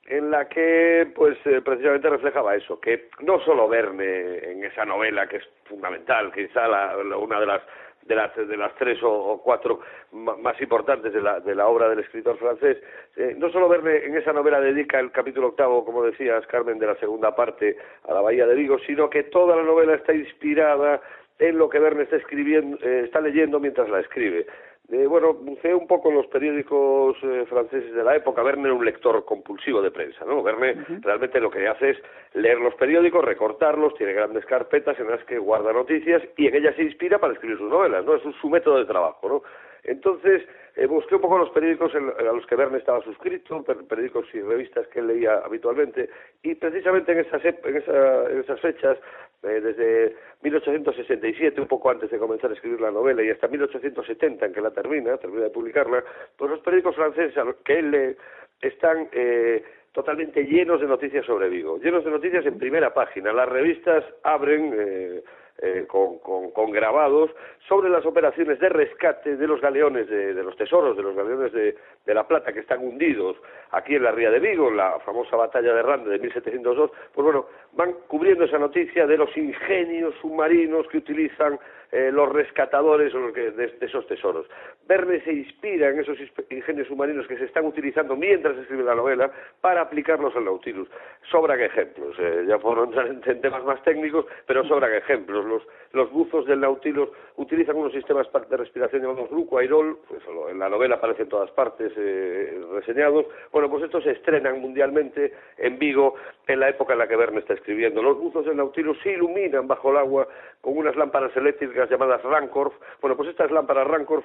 [0.08, 5.26] en la que pues eh, precisamente reflejaba eso, que no solo Verne en esa novela
[5.28, 7.62] que es fundamental, quizá la, una de las
[8.02, 9.80] de las, de las tres o, cuatro
[10.12, 12.78] más importantes de la, de la obra del escritor francés.
[13.16, 16.86] Eh, no solo Verne en esa novela dedica el capítulo octavo, como decías, Carmen, de
[16.86, 17.76] la segunda parte
[18.08, 21.02] a la Bahía de Vigo, sino que toda la novela está inspirada
[21.38, 24.46] en lo que Verne está escribiendo, eh, está leyendo mientras la escribe.
[24.90, 28.42] Eh, bueno, buceé un poco en los periódicos eh, franceses de la época.
[28.42, 30.42] Verne era un lector compulsivo de prensa, ¿no?
[30.42, 31.98] Verne realmente lo que hace es
[32.32, 36.74] leer los periódicos, recortarlos, tiene grandes carpetas en las que guarda noticias y en ellas
[36.74, 38.14] se inspira para escribir sus novelas, ¿no?
[38.14, 39.42] Es su método de trabajo, ¿no?
[39.88, 40.42] Entonces,
[40.76, 44.86] eh, busqué un poco los periódicos a los que Verne estaba suscrito, periódicos y revistas
[44.88, 46.08] que él leía habitualmente,
[46.42, 48.98] y precisamente en esas, en, en esas fechas,
[49.42, 54.46] eh, desde 1867, un poco antes de comenzar a escribir la novela, y hasta 1870,
[54.46, 56.04] en que la termina, termina de publicarla,
[56.36, 58.16] pues los periódicos franceses a que él lee
[58.60, 63.32] están eh, totalmente llenos de noticias sobre Vigo, llenos de noticias en primera página.
[63.32, 65.22] Las revistas abren eh,
[65.60, 67.30] eh, con, con, grabados
[67.66, 71.76] sobre las operaciones de rescate de los galeones, de, los tesoros, de los galeones de,
[72.06, 73.36] de, La Plata que están hundidos
[73.72, 77.24] aquí en la Ría de Vigo, en la famosa batalla de Rande de 1702, pues
[77.24, 81.58] bueno, van cubriendo esa noticia de los ingenios submarinos que utilizan
[81.90, 84.46] eh, los rescatadores de, esos tesoros.
[84.86, 86.18] Verne se inspira en esos
[86.50, 90.88] ingenios submarinos que se están utilizando mientras escribe la novela para aplicarlos al Nautilus.
[91.30, 95.44] Sobran ejemplos, eh, ya por entrar en, temas más técnicos, pero sobran ejemplos.
[95.44, 100.68] Los, los buzos del Nautilus utilizan unos sistemas de respiración llamados Luco-Airol, pues en la
[100.68, 103.26] novela aparecen en todas partes eh, reseñados.
[103.52, 106.14] Bueno, pues estos se estrenan mundialmente en Vigo
[106.46, 108.02] en la época en la que Verne está escribiendo.
[108.02, 110.28] Los buzos del Nautilus se iluminan bajo el agua
[110.60, 112.74] con unas lámparas eléctricas llamadas Rancorf.
[113.00, 114.24] Bueno, pues estas lámparas Rancorf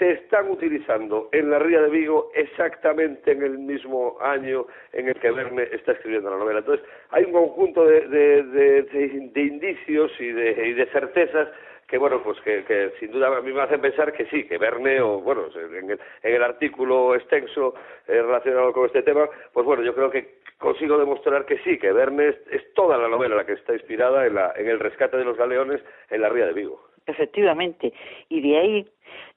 [0.00, 5.14] se están utilizando en la Ría de Vigo exactamente en el mismo año en el
[5.20, 6.60] que Verne está escribiendo la novela.
[6.60, 11.48] Entonces, hay un conjunto de, de, indicios y de, y de certezas
[11.86, 15.00] que bueno pues que, sin duda a mí me hacen pensar que sí que Verne
[15.00, 17.74] o bueno en el, artículo extenso
[18.06, 21.90] eh, relacionado con este tema pues bueno yo creo que consigo demostrar que sí que
[21.90, 25.24] Verne es, toda la novela la que está inspirada en, la, en el rescate de
[25.24, 27.92] los galeones en la ría de Vigo efectivamente.
[28.28, 28.86] Y de ahí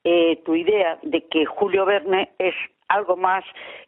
[0.04, 2.54] eh, tu idea de que Julio Verne es
[2.88, 3.44] algo más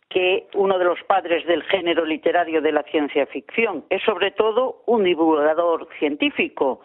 [0.09, 3.85] que uno de los padres del género literario de la ciencia ficción.
[3.91, 6.81] Es sobre todo un divulgador científico,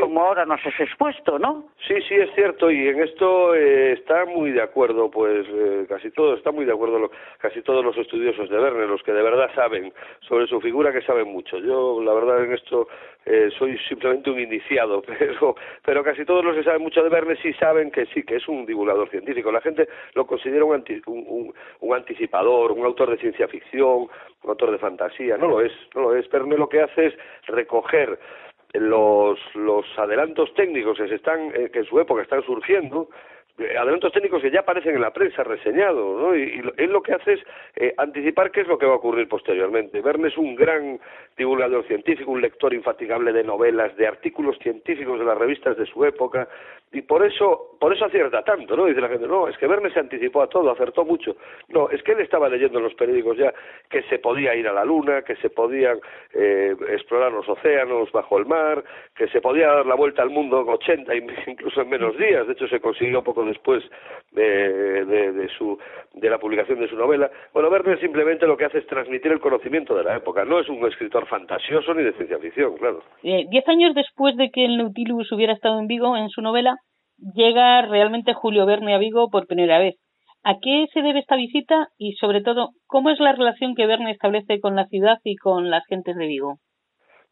[0.00, 1.68] como ahora nos has expuesto, ¿no?
[1.86, 6.10] Sí, sí, es cierto, y en esto eh, está muy de acuerdo, pues eh, casi
[6.10, 9.50] todo, está muy de acuerdo casi todos los estudiosos de Verne, los que de verdad
[9.54, 11.58] saben sobre su figura, que saben mucho.
[11.58, 12.88] Yo, la verdad, en esto
[13.26, 17.36] eh, soy simplemente un iniciado, pero, pero casi todos los que saben mucho de Verne
[17.36, 19.52] sí saben que sí, que es un divulgador científico.
[19.52, 24.08] La gente lo considera un, un, un anticipador, un autor de ciencia ficción,
[24.42, 26.28] un autor de fantasía, no lo es, no lo es.
[26.30, 27.14] Verne lo que hace es
[27.46, 28.18] recoger
[28.74, 33.08] los, los adelantos técnicos que se están, eh, que en su época están surgiendo,
[33.56, 36.36] eh, adelantos técnicos que ya aparecen en la prensa reseñados, ¿no?
[36.36, 37.40] Y, él lo que hace es
[37.76, 40.00] eh, anticipar qué es lo que va a ocurrir posteriormente.
[40.00, 40.98] Verne es un gran
[41.36, 46.04] divulgador científico, un lector infatigable de novelas, de artículos científicos de las revistas de su
[46.04, 46.48] época,
[46.94, 48.86] y por eso, por eso acierta tanto, ¿no?
[48.86, 51.36] Dice la gente, no, es que Verne se anticipó a todo, acertó mucho.
[51.68, 53.52] No, es que él estaba leyendo en los periódicos ya
[53.90, 55.98] que se podía ir a la luna, que se podían
[56.32, 58.84] eh, explorar los océanos bajo el mar,
[59.16, 61.14] que se podía dar la vuelta al mundo en 80,
[61.48, 62.46] incluso en menos días.
[62.46, 63.82] De hecho, se consiguió poco después
[64.30, 65.76] de, de, su,
[66.12, 67.28] de la publicación de su novela.
[67.52, 70.44] Bueno, Verne simplemente lo que hace es transmitir el conocimiento de la época.
[70.44, 73.02] No es un escritor fantasioso ni de ciencia ficción, claro.
[73.24, 76.76] Eh, diez años después de que el Nautilus hubiera estado en Vigo, en su novela,
[77.32, 79.96] llega realmente Julio Verne a Vigo por primera vez.
[80.42, 84.10] ¿A qué se debe esta visita y, sobre todo, cómo es la relación que Verne
[84.10, 86.58] establece con la ciudad y con las gentes de Vigo?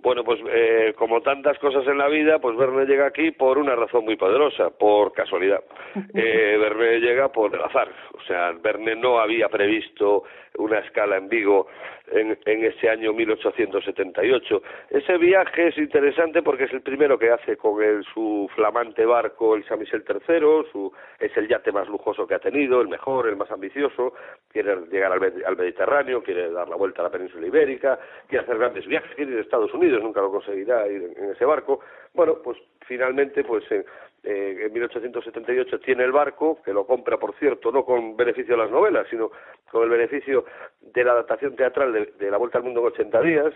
[0.02, 3.76] Bueno, pues eh, como tantas cosas en la vida, pues Verne llega aquí por una
[3.76, 5.62] razón muy poderosa, por casualidad.
[6.14, 7.88] Eh, Verne llega por el azar.
[8.14, 10.24] O sea, Verne no había previsto
[10.58, 11.68] una escala en Vigo
[12.10, 14.62] en, en ese año 1878.
[14.90, 19.54] Ese viaje es interesante porque es el primero que hace con el, su flamante barco,
[19.54, 23.28] el San Michel III, su, es el yate más lujoso que ha tenido, el mejor,
[23.28, 24.14] el más ambicioso,
[24.50, 28.58] quiere llegar al, al Mediterráneo, quiere dar la vuelta a la península ibérica, quiere hacer
[28.58, 31.80] grandes viajes, quiere ir a Estados Unidos Unidos, nunca lo conseguirá ir en, ese barco.
[32.14, 33.84] Bueno, pues finalmente, pues en,
[34.22, 38.62] eh, en 1878 tiene el barco, que lo compra, por cierto, no con beneficio de
[38.62, 39.30] las novelas, sino
[39.70, 40.44] con el beneficio
[40.80, 43.54] de la adaptación teatral de, La Vuelta al Mundo en 80 días,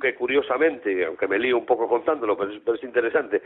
[0.00, 3.42] que curiosamente, aunque me lío un poco contándolo, pero es interesante,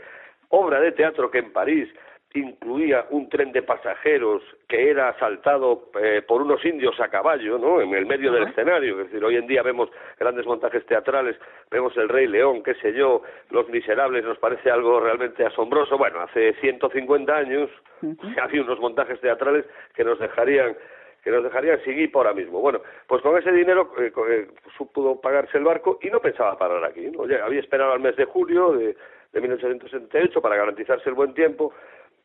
[0.49, 1.89] obra de teatro que en París
[2.35, 7.81] incluía un tren de pasajeros que era asaltado eh, por unos indios a caballo, ¿no?
[7.81, 8.99] En el medio del escenario.
[9.01, 11.37] Es decir, hoy en día vemos grandes montajes teatrales,
[11.71, 15.97] vemos El Rey León, qué sé yo, Los Miserables, nos parece algo realmente asombroso.
[15.97, 17.69] Bueno, hace 150 años
[18.41, 19.65] había unos montajes teatrales
[19.95, 20.75] que nos dejarían
[21.23, 21.79] que nos dejarían
[22.13, 22.61] por ahora mismo.
[22.61, 24.47] Bueno, pues con ese dinero eh, eh,
[24.93, 27.11] pudo pagarse el barco y no pensaba parar aquí.
[27.11, 27.23] ¿no?
[27.43, 28.95] había esperado al mes de julio de,
[29.33, 31.73] de 1878 para garantizarse el buen tiempo,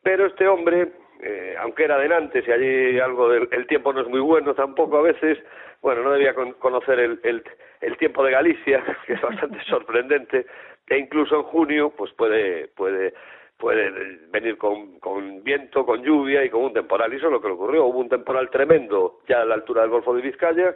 [0.05, 0.89] pero este hombre,
[1.19, 4.53] eh, aunque era de Nantes y allí algo del el tiempo no es muy bueno
[4.53, 5.39] tampoco a veces,
[5.81, 7.43] bueno, no debía conocer el, el,
[7.81, 10.45] el tiempo de Galicia, que es bastante sorprendente,
[10.87, 13.15] e incluso en junio pues puede, puede,
[13.57, 17.11] puede venir con, con viento, con lluvia y con un temporal.
[17.11, 17.85] Y eso es lo que le ocurrió.
[17.85, 20.75] Hubo un temporal tremendo ya a la altura del Golfo de Vizcaya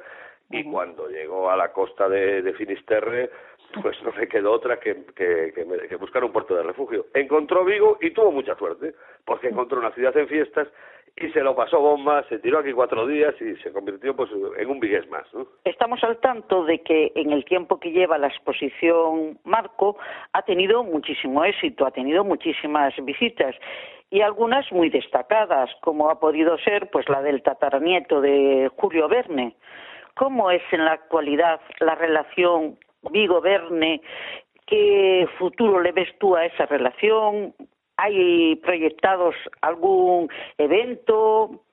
[0.49, 3.29] y cuando llegó a la costa de, de Finisterre
[3.81, 7.05] pues no le quedó otra que, que, que, buscar un puerto de refugio.
[7.13, 8.93] Encontró Vigo y tuvo mucha suerte,
[9.25, 10.67] porque encontró una ciudad en fiestas
[11.15, 14.69] y se lo pasó bomba, se tiró aquí cuatro días y se convirtió pues en
[14.69, 15.25] un vigués más.
[15.65, 19.97] Estamos al tanto de que en el tiempo que lleva la exposición Marco
[20.33, 23.55] ha tenido muchísimo éxito, ha tenido muchísimas visitas
[24.11, 29.55] y algunas muy destacadas, como ha podido ser pues la del tataranieto de Julio Verne.
[30.15, 32.77] ¿Cómo es en la actualidad la relación
[33.11, 34.01] Vigo Verne,
[34.65, 37.53] ¿qué futuro le ves tú a esa relación?
[37.97, 41.63] ¿Hay proyectados algún evento?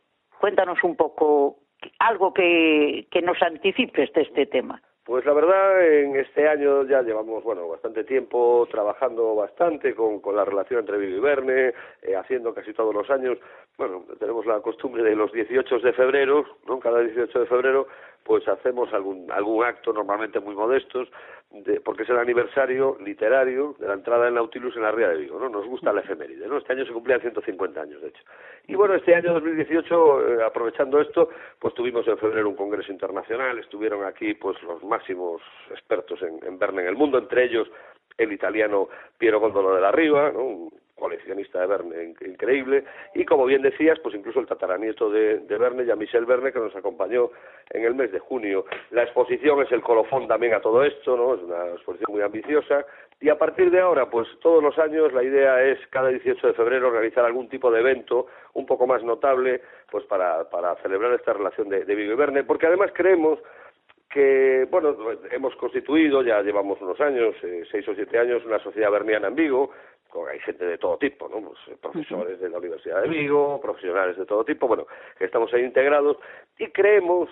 [0.41, 1.59] Cuéntanos un poco
[1.99, 4.81] algo que, que nos anticipes de este tema.
[5.07, 10.35] Pues la verdad, en este año ya llevamos, bueno, bastante tiempo trabajando bastante con, con
[10.35, 13.39] la relación entre Vigo y Verne, eh, haciendo casi todos los años,
[13.79, 16.81] bueno, tenemos la costumbre de los 18 de febrero, ¿no?
[16.81, 17.87] Cada 18 de febrero,
[18.27, 21.09] pues hacemos algún, algún acto, normalmente muy modestos,
[21.51, 25.19] de, porque es el aniversario literario de la entrada del Nautilus en la Ría de
[25.19, 25.49] Vigo, ¿no?
[25.49, 26.59] Nos gusta la efeméride, ¿no?
[26.59, 28.23] Este año se cumplían 150 años, de hecho.
[28.67, 31.29] Y bueno, este año 2018, eh, aprovechando esto,
[31.61, 36.59] pues tuvimos en febrero un congreso internacional, estuvieron aquí pues los máximos expertos en, en
[36.59, 37.71] Verne en el mundo, entre ellos
[38.19, 40.69] el italiano Piero Gondolo de la Riva, ¿no?
[40.97, 42.85] Coleccionista de Verne increíble,
[43.15, 46.75] y como bien decías, pues incluso el tataranieto de, de Verne, Jean-Michel Verne, que nos
[46.75, 47.31] acompañó
[47.71, 48.65] en el mes de junio.
[48.91, 51.35] La exposición es el colofón también a todo esto, ¿no?
[51.35, 52.85] Es una exposición muy ambiciosa,
[53.21, 56.53] y a partir de ahora, pues todos los años la idea es cada 18 de
[56.53, 61.33] febrero organizar algún tipo de evento un poco más notable, pues para, para celebrar esta
[61.33, 63.39] relación de, de Vigo y Verne, porque además creemos
[64.11, 64.97] que, bueno,
[65.31, 69.35] hemos constituido, ya llevamos unos años, eh, seis o siete años, una sociedad verniana en
[69.35, 69.71] Vigo,
[70.27, 71.41] hay gente de todo tipo, ¿no?
[71.41, 74.87] Pues, eh, profesores de la Universidad de Vigo, profesionales de todo tipo, bueno,
[75.19, 76.17] que estamos ahí integrados
[76.59, 77.29] y creemos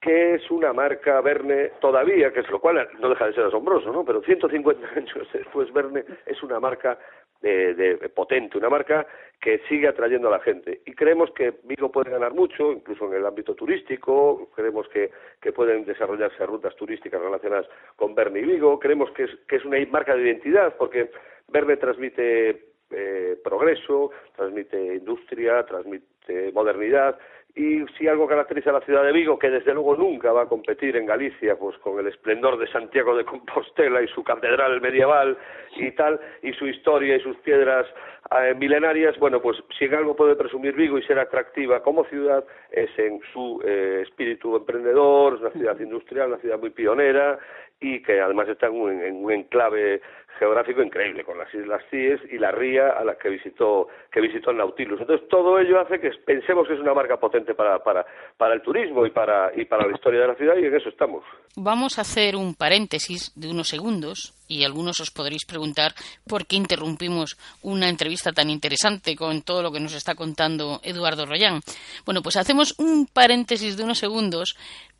[0.00, 3.92] que es una marca Verne todavía, que es lo cual no deja de ser asombroso,
[3.92, 4.04] ¿no?
[4.04, 6.98] Pero 150 años después Verne es una marca
[7.42, 9.06] de, de, potente, una marca
[9.40, 10.80] que sigue atrayendo a la gente.
[10.86, 15.10] Y creemos que Vigo puede ganar mucho, incluso en el ámbito turístico, creemos que,
[15.40, 17.66] que pueden desarrollarse rutas turísticas relacionadas
[17.96, 21.10] con Verne y Vigo, creemos que es, que es una marca de identidad, porque
[21.48, 27.18] Verne transmite eh, progreso, transmite industria, transmite modernidad
[27.56, 30.46] y si algo caracteriza a la ciudad de Vigo, que desde luego nunca va a
[30.46, 35.38] competir en Galicia, pues con el esplendor de Santiago de Compostela y su catedral medieval
[35.74, 37.86] y tal, y su historia y sus piedras
[38.30, 42.44] eh, milenarias, bueno, pues si en algo puede presumir Vigo y ser atractiva como ciudad,
[42.70, 47.38] es en su eh, espíritu emprendedor, es una ciudad industrial, una ciudad muy pionera,
[47.80, 50.00] y que además está en un, enclave
[50.38, 54.50] geográfico increíble con las islas Cíes y la ría a la que visitó que visitó
[54.50, 55.00] el Nautilus.
[55.00, 58.04] Entonces todo ello hace que pensemos que es una marca potente para, para,
[58.36, 60.88] para el turismo y para, y para la historia de la ciudad y en eso
[60.90, 61.24] estamos.
[61.56, 65.94] Vamos a hacer un paréntesis de unos segundos y algunos os podréis preguntar
[66.26, 71.26] por qué interrumpimos una entrevista tan interesante con todo lo que nos está contando Eduardo
[71.26, 71.60] Royán.
[72.04, 74.56] Bueno, pues hacemos un paréntesis de unos segundos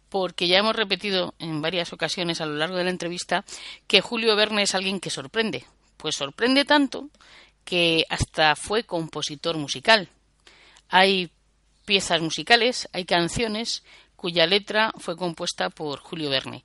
[0.08, 3.44] porque ya hemos repetido en varias ocasiones a lo largo de la entrevista
[3.86, 5.64] que Julio Verne es alguien que sorprende.
[5.96, 7.10] Pues sorprende tanto
[7.64, 10.08] que hasta fue compositor musical.
[10.88, 11.30] Hay
[11.84, 13.82] piezas musicales, hay canciones
[14.26, 16.64] cuya letra fue compuesta por Julio Verne.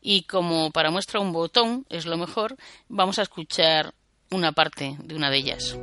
[0.00, 2.56] Y como para muestra un botón es lo mejor,
[2.88, 3.92] vamos a escuchar
[4.30, 5.78] una parte de una de ellas.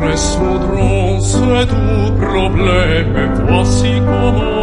[0.00, 4.59] résoudrons ce problème, voici comment.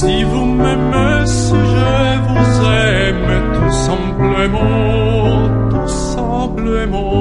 [0.00, 4.68] Si vous m'aimez, si je vous aime, tout simplement,
[5.70, 7.18] tout simplement.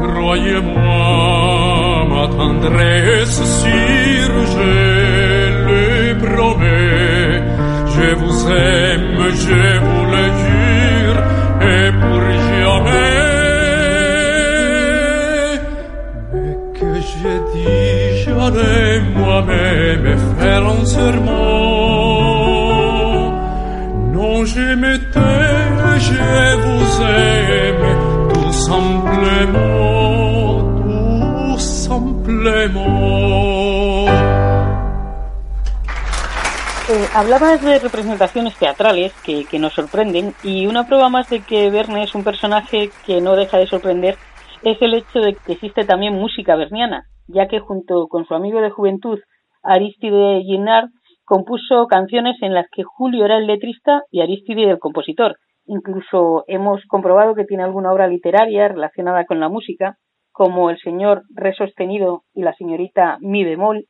[0.00, 1.04] Croyez-moi,
[2.14, 4.72] ma tendresse sûre, je
[5.68, 5.84] le
[6.24, 7.42] promets,
[7.94, 10.07] je vous aime, je vous
[18.50, 22.08] j'allais moi-même faire un serment.
[24.44, 25.66] Je m'étais,
[25.98, 27.86] je vous aime,
[28.32, 29.58] tout simplement,
[30.78, 32.38] tout simplement.
[36.88, 41.68] Eh, hablabas de representaciones teatrales que, que nos sorprenden y una prueba más de que
[41.68, 44.16] Verne es un personaje que no deja de sorprender
[44.62, 48.60] es el hecho de que existe también música verniana, ya que junto con su amigo
[48.60, 49.18] de juventud
[49.62, 50.88] Aristide Ginnard
[51.24, 55.36] compuso canciones en las que Julio era el letrista y Aristide el compositor.
[55.66, 59.96] Incluso hemos comprobado que tiene alguna obra literaria relacionada con la música,
[60.32, 63.84] como El señor re sostenido y la señorita mi bemol.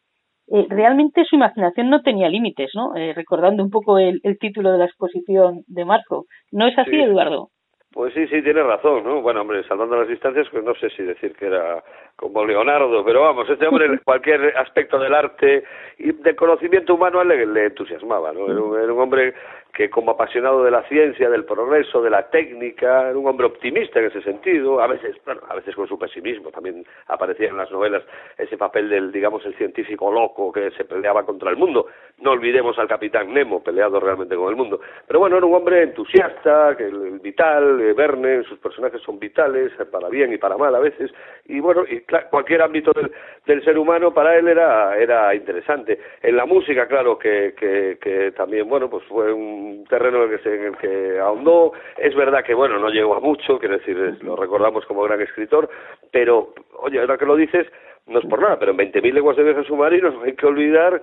[0.51, 2.97] Eh, realmente su imaginación no tenía límites, ¿no?
[2.97, 6.25] Eh, recordando un poco el, el título de la exposición de marzo.
[6.51, 7.01] ¿No es así, Sí.
[7.01, 7.49] Eduardo?
[7.93, 9.23] Pues sí, sí, tiene razón, ¿no?
[9.23, 11.83] Bueno, hombre, salvando las distancias, pues no sé si decir que era
[12.19, 15.63] como Leonardo, pero vamos, este hombre cualquier aspecto del arte
[15.99, 18.51] y del conocimiento humano le, le entusiasmaba, ¿no?
[18.51, 19.35] Era un, era un hombre
[19.73, 24.01] que como apasionado de la ciencia, del progreso, de la técnica, era un hombre optimista
[24.01, 27.71] en ese sentido, a veces, bueno, a veces con su pesimismo, también aparecía en las
[27.71, 28.03] novelas
[28.37, 31.87] ese papel del, digamos, el científico loco que se peleaba contra el mundo.
[32.19, 34.81] No olvidemos al capitán Nemo, peleado realmente con el mundo.
[35.07, 36.87] Pero bueno, era un hombre entusiasta, que
[37.23, 41.13] vital, eh, Verne, sus personajes son vitales, eh, para bien y para mal a veces,
[41.45, 42.01] y bueno, y
[42.31, 43.13] cualquier ámbito del,
[43.47, 45.99] del ser humano para él era, era interesante.
[46.23, 50.43] En la música, claro, que, que, también, bueno, pues fue un terreno en el, que
[50.43, 51.73] se, en el que ahondó.
[51.97, 55.69] Es verdad que, bueno, no llegó a mucho, quiero decir, lo recordamos como gran escritor,
[56.11, 57.67] pero, oye, ahora que lo dices,
[58.07, 61.01] no es por nada, pero en 20.000 leguas de viaje submarino no hay que olvidar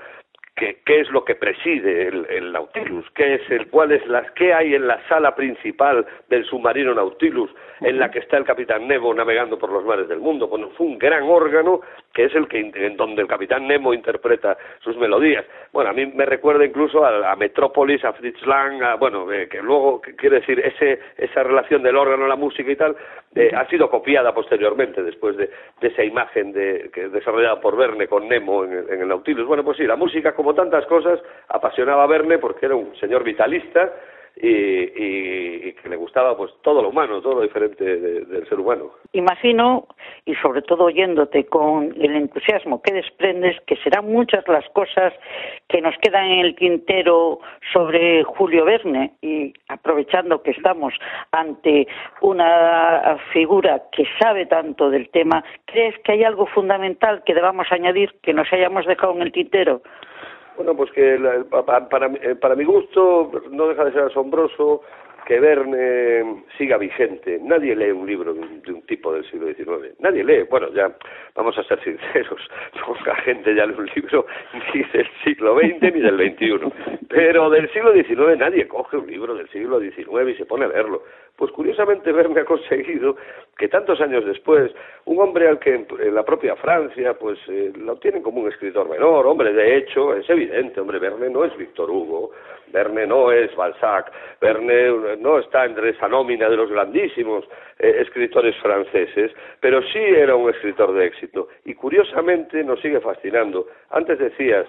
[0.55, 4.29] que, qué es lo que preside el, el Nautilus, qué es el, cuál es las,
[4.31, 7.49] qué hay en la sala principal del submarino Nautilus,
[7.81, 10.47] en la que está el capitán Nemo navegando por los mares del mundo.
[10.47, 11.81] Bueno, fue un gran órgano
[12.13, 15.43] que es el que en donde el capitán Nemo interpreta sus melodías.
[15.73, 19.49] Bueno, a mí me recuerda incluso a, a Metrópolis, a Fritz Lang, a- bueno, eh,
[19.49, 22.95] que luego, quiere decir, ese, esa relación del órgano, la música y tal,
[23.35, 25.49] eh, ha sido copiada posteriormente después de,
[25.81, 29.45] de esa imagen de, que desarrollada por Verne con Nemo en en el Nautilus.
[29.47, 31.19] Bueno, pues sí, la música, como tantas cosas,
[31.49, 33.91] apasionaba a Verne porque era un señor vitalista
[34.37, 38.91] y que le gustaba pues todo lo humano, todo lo diferente de- del ser humano.
[39.13, 39.87] Imagino,
[40.25, 45.13] y sobre todo oyéndote con el entusiasmo que desprendes, que serán muchas las cosas
[45.69, 47.39] que nos quedan en el tintero
[47.71, 50.93] sobre Julio Verne y aprovechando que estamos
[51.31, 51.87] ante
[52.21, 58.13] una figura que sabe tanto del tema, ¿crees que hay algo fundamental que debamos añadir
[58.21, 59.81] que nos hayamos dejado en el tintero?
[60.57, 64.01] Bueno, pues que la- pa- para, mi- eh, para mi gusto no deja de ser
[64.03, 64.81] asombroso
[65.25, 67.39] que Verne siga vigente.
[67.41, 69.95] Nadie lee un libro de un, de un tipo del siglo XIX.
[69.99, 70.43] Nadie lee.
[70.43, 70.95] Bueno, ya
[71.33, 72.39] vamos a ser sinceros.
[72.85, 74.25] Poca gente ya lee un libro
[74.73, 76.97] ni del siglo XX ni del XXI.
[77.09, 80.67] Pero del siglo XIX nadie coge un libro del siglo XIX y se pone a
[80.67, 81.01] leerlo.
[81.37, 83.17] Pues curiosamente Verne ha conseguido
[83.57, 84.71] que tantos años después,
[85.05, 88.89] un hombre al que en, la propia Francia pues eh, lo tienen como un escritor
[88.89, 92.31] menor, hombre, de hecho, es evidente, hombre, Verne no es Víctor Hugo,
[92.67, 94.11] Verne no es Balzac,
[94.41, 97.45] Verne no está entre esa nómina de los grandísimos
[97.79, 103.67] eh, escritores franceses, pero sí era un escritor de éxito y curiosamente nos sigue fascinando.
[103.91, 104.67] Antes decías,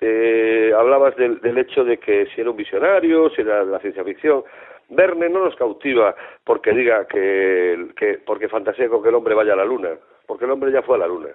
[0.00, 3.80] eh, hablabas del, del hecho de que si era un visionario, si era de la
[3.80, 4.44] ciencia ficción.
[4.90, 6.14] Verne no nos cautiva
[6.44, 9.90] porque diga que, que porque fantasea con que el hombre vaya a la luna,
[10.26, 11.28] porque el hombre ya fue a la luna.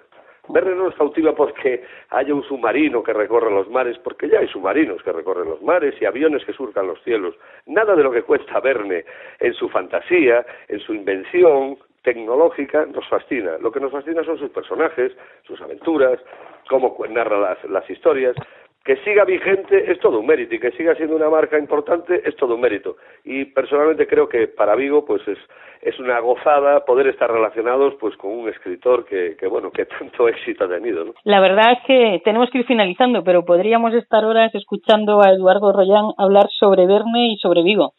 [0.48, 4.48] Verne no nos cautiva porque haya un submarino que recorre los mares, porque ya hay
[4.48, 7.34] submarinos que recorren los mares y aviones que surcan los cielos.
[7.66, 9.04] Nada de lo que cuesta Verne
[9.40, 13.56] en su fantasía, en su invención tecnológica, nos fascina.
[13.58, 15.12] Lo que nos fascina son sus personajes,
[15.44, 16.20] sus aventuras,
[16.68, 18.36] cómo narra las, las historias.
[18.84, 22.36] Que siga vigente es todo un mérito y que siga siendo una marca importante es
[22.36, 22.96] todo un mérito.
[23.24, 25.38] Y personalmente creo que para Vigo pues es,
[25.80, 30.28] es una gozada poder estar relacionados pues con un escritor que, que bueno que tanto
[30.28, 31.04] éxito ha tenido.
[31.04, 31.14] ¿no?
[31.24, 35.72] La verdad es que tenemos que ir finalizando, pero podríamos estar horas escuchando a Eduardo
[35.72, 37.94] Royán hablar sobre Verne y sobre Vigo.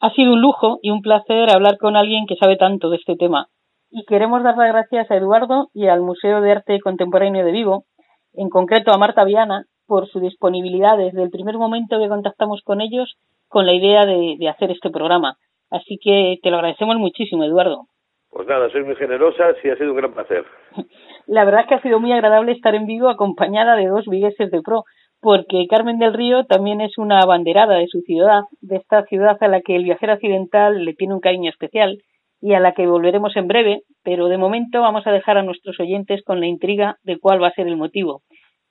[0.00, 3.16] Ha sido un lujo y un placer hablar con alguien que sabe tanto de este
[3.16, 3.48] tema.
[3.90, 7.84] Y queremos dar las gracias a Eduardo y al Museo de Arte Contemporáneo de Vigo,
[8.32, 12.80] en concreto a Marta Viana, por su disponibilidad desde el primer momento que contactamos con
[12.80, 13.14] ellos
[13.48, 15.36] con la idea de, de hacer este programa.
[15.70, 17.86] Así que te lo agradecemos muchísimo, Eduardo.
[18.30, 20.44] Pues nada, sois muy generosa y ha sido un gran placer.
[21.26, 24.50] La verdad es que ha sido muy agradable estar en Vigo acompañada de dos vigueses
[24.50, 24.84] de pro,
[25.20, 29.48] porque Carmen del Río también es una abanderada de su ciudad, de esta ciudad a
[29.48, 31.98] la que el viajero accidental le tiene un cariño especial
[32.40, 35.78] y a la que volveremos en breve, pero de momento vamos a dejar a nuestros
[35.78, 38.22] oyentes con la intriga de cuál va a ser el motivo.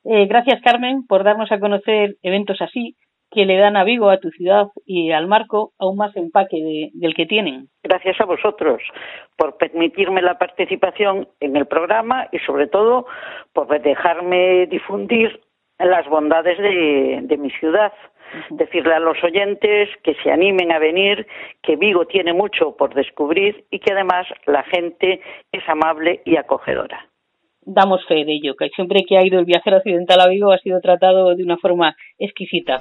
[0.04, 2.96] Eh, gracias, Carmen, por darnos a conocer eventos así
[3.32, 6.90] que le dan a Vigo, a tu ciudad y al Marco aún más empaque de,
[6.94, 7.70] del que tienen.
[7.82, 8.82] Gracias a vosotros
[9.38, 13.06] por permitirme la participación en el programa y sobre todo
[13.54, 15.40] por dejarme difundir
[15.80, 17.94] las bondades de, de mi ciudad.
[18.50, 21.28] Decirle a los oyentes que se animen a venir,
[21.62, 25.22] que Vigo tiene mucho por descubrir y que además la gente
[25.52, 27.11] es amable y acogedora
[27.74, 30.58] damos fe de ello, que siempre que ha ido el viajero occidental a Vigo ha
[30.60, 32.80] sido tratado de una forma exquisita.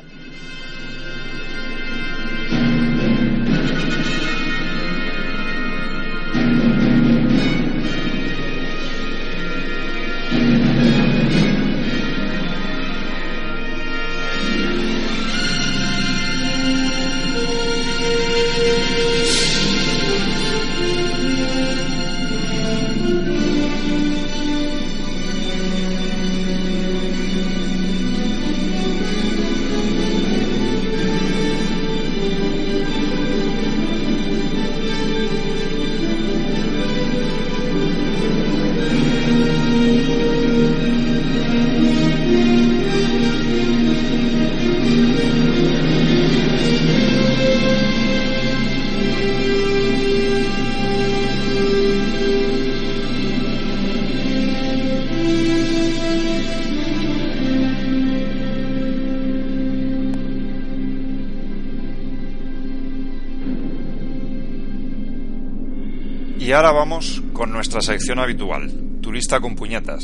[67.61, 70.03] Nuestra sección habitual, Turista con puñetas.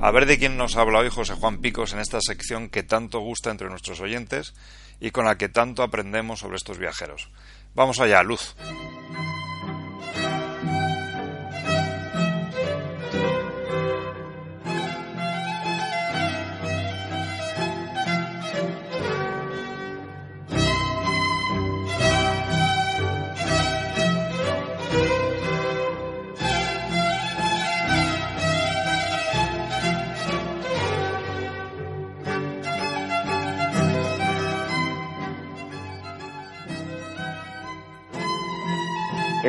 [0.00, 3.20] A ver de quién nos habla hoy José Juan Picos en esta sección que tanto
[3.20, 4.52] gusta entre nuestros oyentes
[4.98, 7.30] y con la que tanto aprendemos sobre estos viajeros.
[7.76, 8.56] Vamos allá, Luz.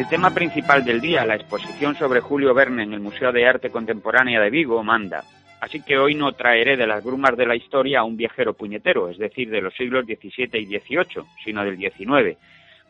[0.10, 4.42] Tema principal del día, la exposición sobre Julio Verne en el Museo de Arte Contemporánea
[4.42, 5.24] de Vigo, manda.
[5.62, 9.10] Así que hoy no traeré de las brumas de la historia a un viajero puñetero,
[9.10, 12.40] es decir, de los siglos XVII y XVIII, sino del XIX,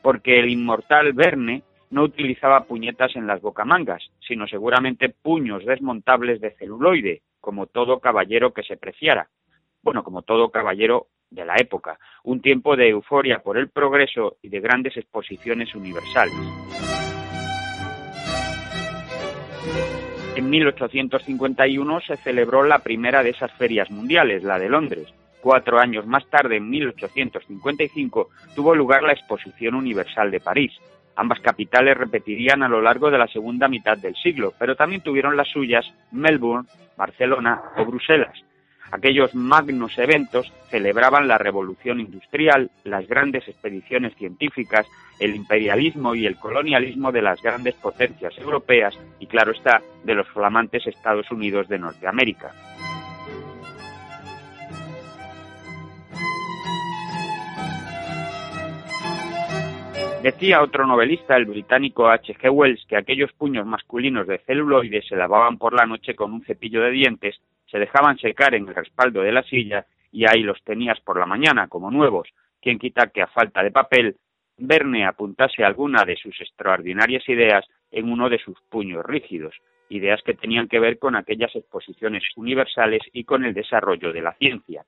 [0.02, 6.52] porque el inmortal Verne no utilizaba puñetas en las bocamangas, sino seguramente puños desmontables de
[6.52, 9.28] celuloide, como todo caballero que se preciara.
[9.82, 14.48] Bueno, como todo caballero de la época, un tiempo de euforia por el progreso y
[14.48, 17.09] de grandes exposiciones universales.
[20.36, 25.08] En 1851 se celebró la primera de esas ferias mundiales, la de Londres.
[25.42, 30.72] Cuatro años más tarde, en 1855, tuvo lugar la Exposición Universal de París.
[31.16, 35.36] Ambas capitales repetirían a lo largo de la segunda mitad del siglo, pero también tuvieron
[35.36, 38.38] las suyas Melbourne, Barcelona o Bruselas.
[38.92, 44.88] Aquellos magnos eventos celebraban la revolución industrial, las grandes expediciones científicas,
[45.20, 50.28] el imperialismo y el colonialismo de las grandes potencias europeas y, claro está, de los
[50.30, 52.52] flamantes Estados Unidos de Norteamérica.
[60.24, 62.36] Decía otro novelista, el británico H.
[62.36, 62.52] G.
[62.52, 66.82] Wells, que aquellos puños masculinos de celuloide se lavaban por la noche con un cepillo
[66.82, 71.00] de dientes se dejaban secar en el respaldo de la silla y ahí los tenías
[71.02, 72.30] por la mañana como nuevos.
[72.62, 74.16] Quien quita que a falta de papel
[74.58, 79.56] Verne apuntase alguna de sus extraordinarias ideas en uno de sus puños rígidos,
[79.88, 84.34] ideas que tenían que ver con aquellas exposiciones universales y con el desarrollo de la
[84.34, 84.84] ciencia.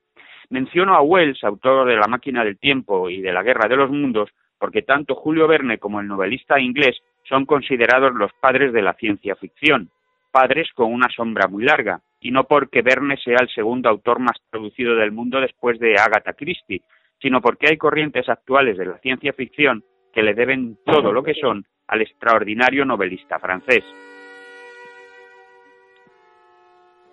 [0.50, 3.90] Menciono a Wells, autor de La máquina del tiempo y de La guerra de los
[3.90, 4.30] mundos,
[4.60, 9.36] porque tanto Julio Verne como el novelista inglés son considerados los padres de la ciencia
[9.36, 9.90] ficción,
[10.32, 14.38] padres con una sombra muy larga, y no porque Verne sea el segundo autor más
[14.50, 16.84] traducido del mundo después de Agatha Christie,
[17.20, 21.34] sino porque hay corrientes actuales de la ciencia ficción que le deben todo lo que
[21.34, 23.84] son al extraordinario novelista francés.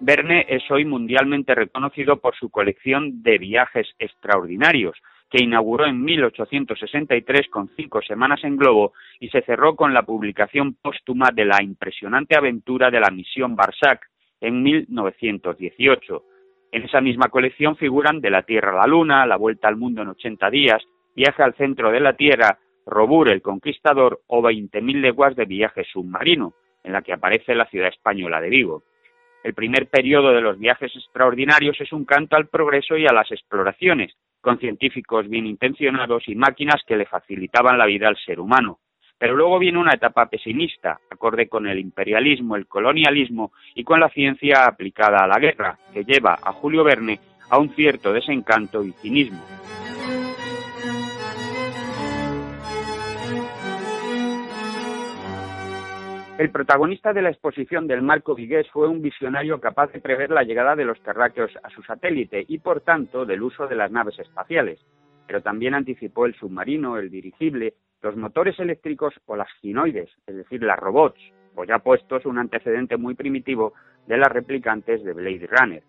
[0.00, 4.96] Verne es hoy mundialmente reconocido por su colección de viajes extraordinarios,
[5.30, 10.74] que inauguró en 1863 con cinco semanas en globo y se cerró con la publicación
[10.80, 14.09] póstuma de la impresionante aventura de la misión Barsac
[14.41, 16.24] en 1918.
[16.72, 20.03] En esa misma colección figuran De la Tierra a la Luna, La Vuelta al Mundo
[20.03, 20.82] en 80 días,
[21.14, 26.55] Viaje al Centro de la Tierra, Robur el Conquistador o 20.000 leguas de viaje submarino,
[26.84, 28.82] en la que aparece la ciudad española de Vigo.
[29.45, 33.30] El primer periodo de los viajes extraordinarios es un canto al progreso y a las
[33.30, 38.78] exploraciones, con científicos bien intencionados y máquinas que le facilitaban la vida al ser humano.
[39.18, 44.08] Pero luego viene una etapa pesimista, acorde con el imperialismo, el colonialismo y con la
[44.10, 47.18] ciencia aplicada a la guerra, que lleva a Julio Verne
[47.50, 49.42] a un cierto desencanto y cinismo.
[56.38, 60.44] El protagonista de la exposición del Marco Vigués fue un visionario capaz de prever la
[60.44, 64.16] llegada de los terráqueos a su satélite y, por tanto, del uso de las naves
[64.20, 64.78] espaciales,
[65.26, 70.62] pero también anticipó el submarino, el dirigible, los motores eléctricos o las ginoides, es decir,
[70.62, 71.20] las robots,
[71.55, 73.74] o ya puestos un antecedente muy primitivo
[74.07, 75.82] de las replicantes de Blade Runner.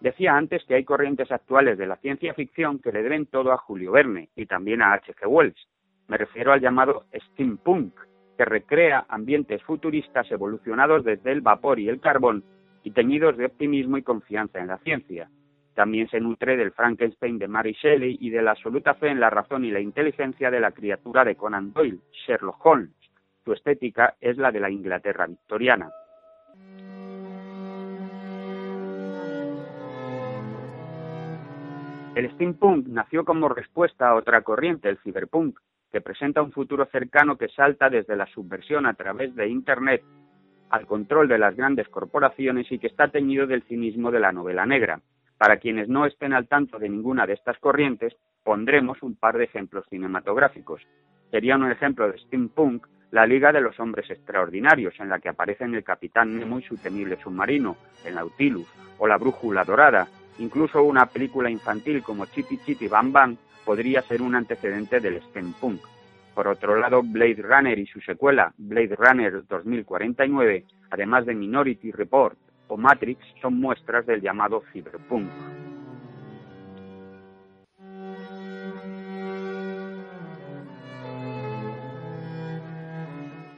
[0.00, 3.56] Decía antes que hay corrientes actuales de la ciencia ficción que le deben todo a
[3.56, 5.26] Julio Verne y también a H.G.
[5.26, 5.68] Wells.
[6.06, 7.94] Me refiero al llamado steampunk,
[8.36, 12.44] que recrea ambientes futuristas evolucionados desde el vapor y el carbón
[12.84, 15.28] y teñidos de optimismo y confianza en la ciencia.
[15.78, 19.30] También se nutre del Frankenstein de Mary Shelley y de la absoluta fe en la
[19.30, 22.90] razón y la inteligencia de la criatura de Conan Doyle, Sherlock Holmes.
[23.44, 25.88] Su estética es la de la Inglaterra victoriana.
[32.16, 35.60] El steampunk nació como respuesta a otra corriente, el cyberpunk,
[35.92, 40.02] que presenta un futuro cercano que salta desde la subversión a través de Internet
[40.70, 44.66] al control de las grandes corporaciones y que está teñido del cinismo de la novela
[44.66, 45.00] negra.
[45.38, 49.44] Para quienes no estén al tanto de ninguna de estas corrientes, pondremos un par de
[49.44, 50.82] ejemplos cinematográficos.
[51.30, 55.74] Sería un ejemplo de steampunk la Liga de los Hombres Extraordinarios, en la que aparecen
[55.74, 58.66] el Capitán Nemo y su temible submarino, el Nautilus,
[58.98, 60.08] o la Brújula Dorada,
[60.38, 65.80] incluso una película infantil como Chitty Chitty Bam Bam podría ser un antecedente del steampunk.
[66.34, 72.38] Por otro lado, Blade Runner y su secuela, Blade Runner 2049, además de Minority Report
[72.68, 75.28] o Matrix, son muestras del llamado cyberpunk.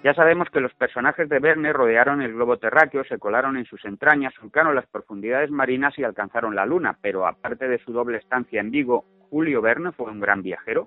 [0.02, 3.84] Ya sabemos que los personajes de Verne rodearon el globo terráqueo, se colaron en sus
[3.84, 8.62] entrañas, surcaron las profundidades marinas y alcanzaron la Luna, pero aparte de su doble estancia
[8.62, 10.86] en Vigo, Julio Verne fue un gran viajero.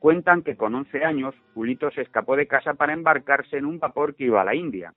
[0.00, 4.16] Cuentan que con 11 años, Julito se escapó de casa para embarcarse en un vapor
[4.16, 4.92] que iba a la India.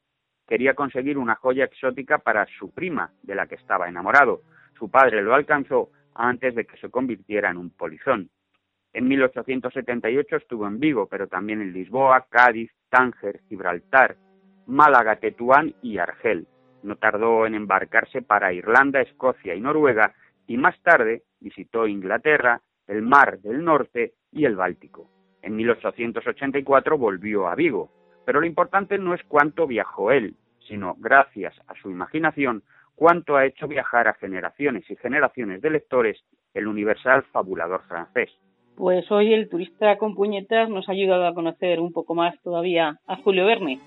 [0.48, 4.42] Quería conseguir una joya exótica para su prima, de la que estaba enamorado.
[4.78, 8.30] Su padre lo alcanzó antes de que se convirtiera en un polizón.
[8.94, 14.16] En 1878 estuvo en Vigo, pero también en Lisboa, Cádiz, Tánger, Gibraltar,
[14.66, 16.48] Málaga, Tetuán y Argel.
[16.82, 20.16] No tardó en embarcarse para Irlanda, Escocia y Noruega
[20.48, 25.10] y más tarde visitó Inglaterra, el Mar del Norte y el Báltico.
[25.42, 27.92] En 1884 volvió a Vigo,
[28.28, 30.36] pero lo importante no es cuánto viajó él,
[30.68, 32.62] sino, gracias a su imaginación,
[32.94, 36.22] cuánto ha hecho viajar a generaciones y generaciones de lectores
[36.54, 38.30] el universal fabulador francés.
[38.76, 42.98] Pues hoy el turista con puñetas nos ha ayudado a conocer un poco más todavía
[43.08, 43.80] a Julio Verne.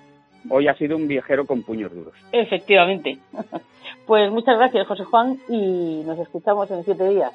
[0.49, 2.15] Hoy ha sido un viajero con puños duros.
[2.33, 3.19] Efectivamente.
[4.07, 7.33] Pues muchas gracias, José Juan, y nos escuchamos en siete días.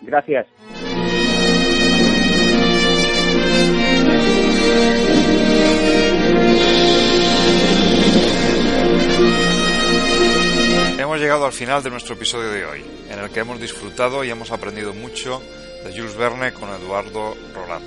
[0.00, 0.46] Gracias.
[11.14, 14.30] Hemos llegado al final de nuestro episodio de hoy, en el que hemos disfrutado y
[14.30, 15.40] hemos aprendido mucho
[15.84, 17.84] de Jules Verne con Eduardo Roland.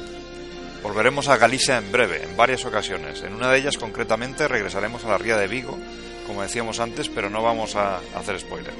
[0.81, 3.23] Volveremos a Galicia en breve, en varias ocasiones.
[3.23, 5.77] En una de ellas, concretamente, regresaremos a la Ría de Vigo,
[6.25, 8.73] como decíamos antes, pero no vamos a hacer spoiler.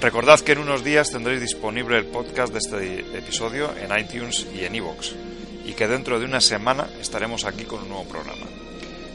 [0.00, 4.64] Recordad que en unos días tendréis disponible el podcast de este episodio en iTunes y
[4.64, 5.12] en iVoox,
[5.66, 8.46] y que dentro de una semana estaremos aquí con un nuevo programa.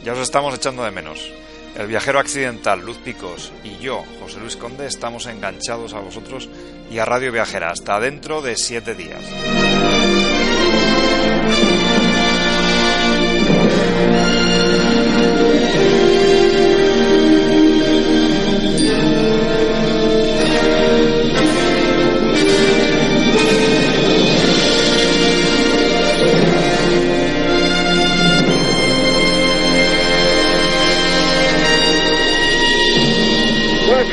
[0.03, 1.27] Ya os estamos echando de menos.
[1.75, 6.47] El viajero accidental Luz Picos y yo, José Luis Conde, estamos enganchados a vosotros
[6.91, 9.92] y a Radio Viajera hasta dentro de siete días.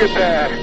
[0.01, 0.60] get that.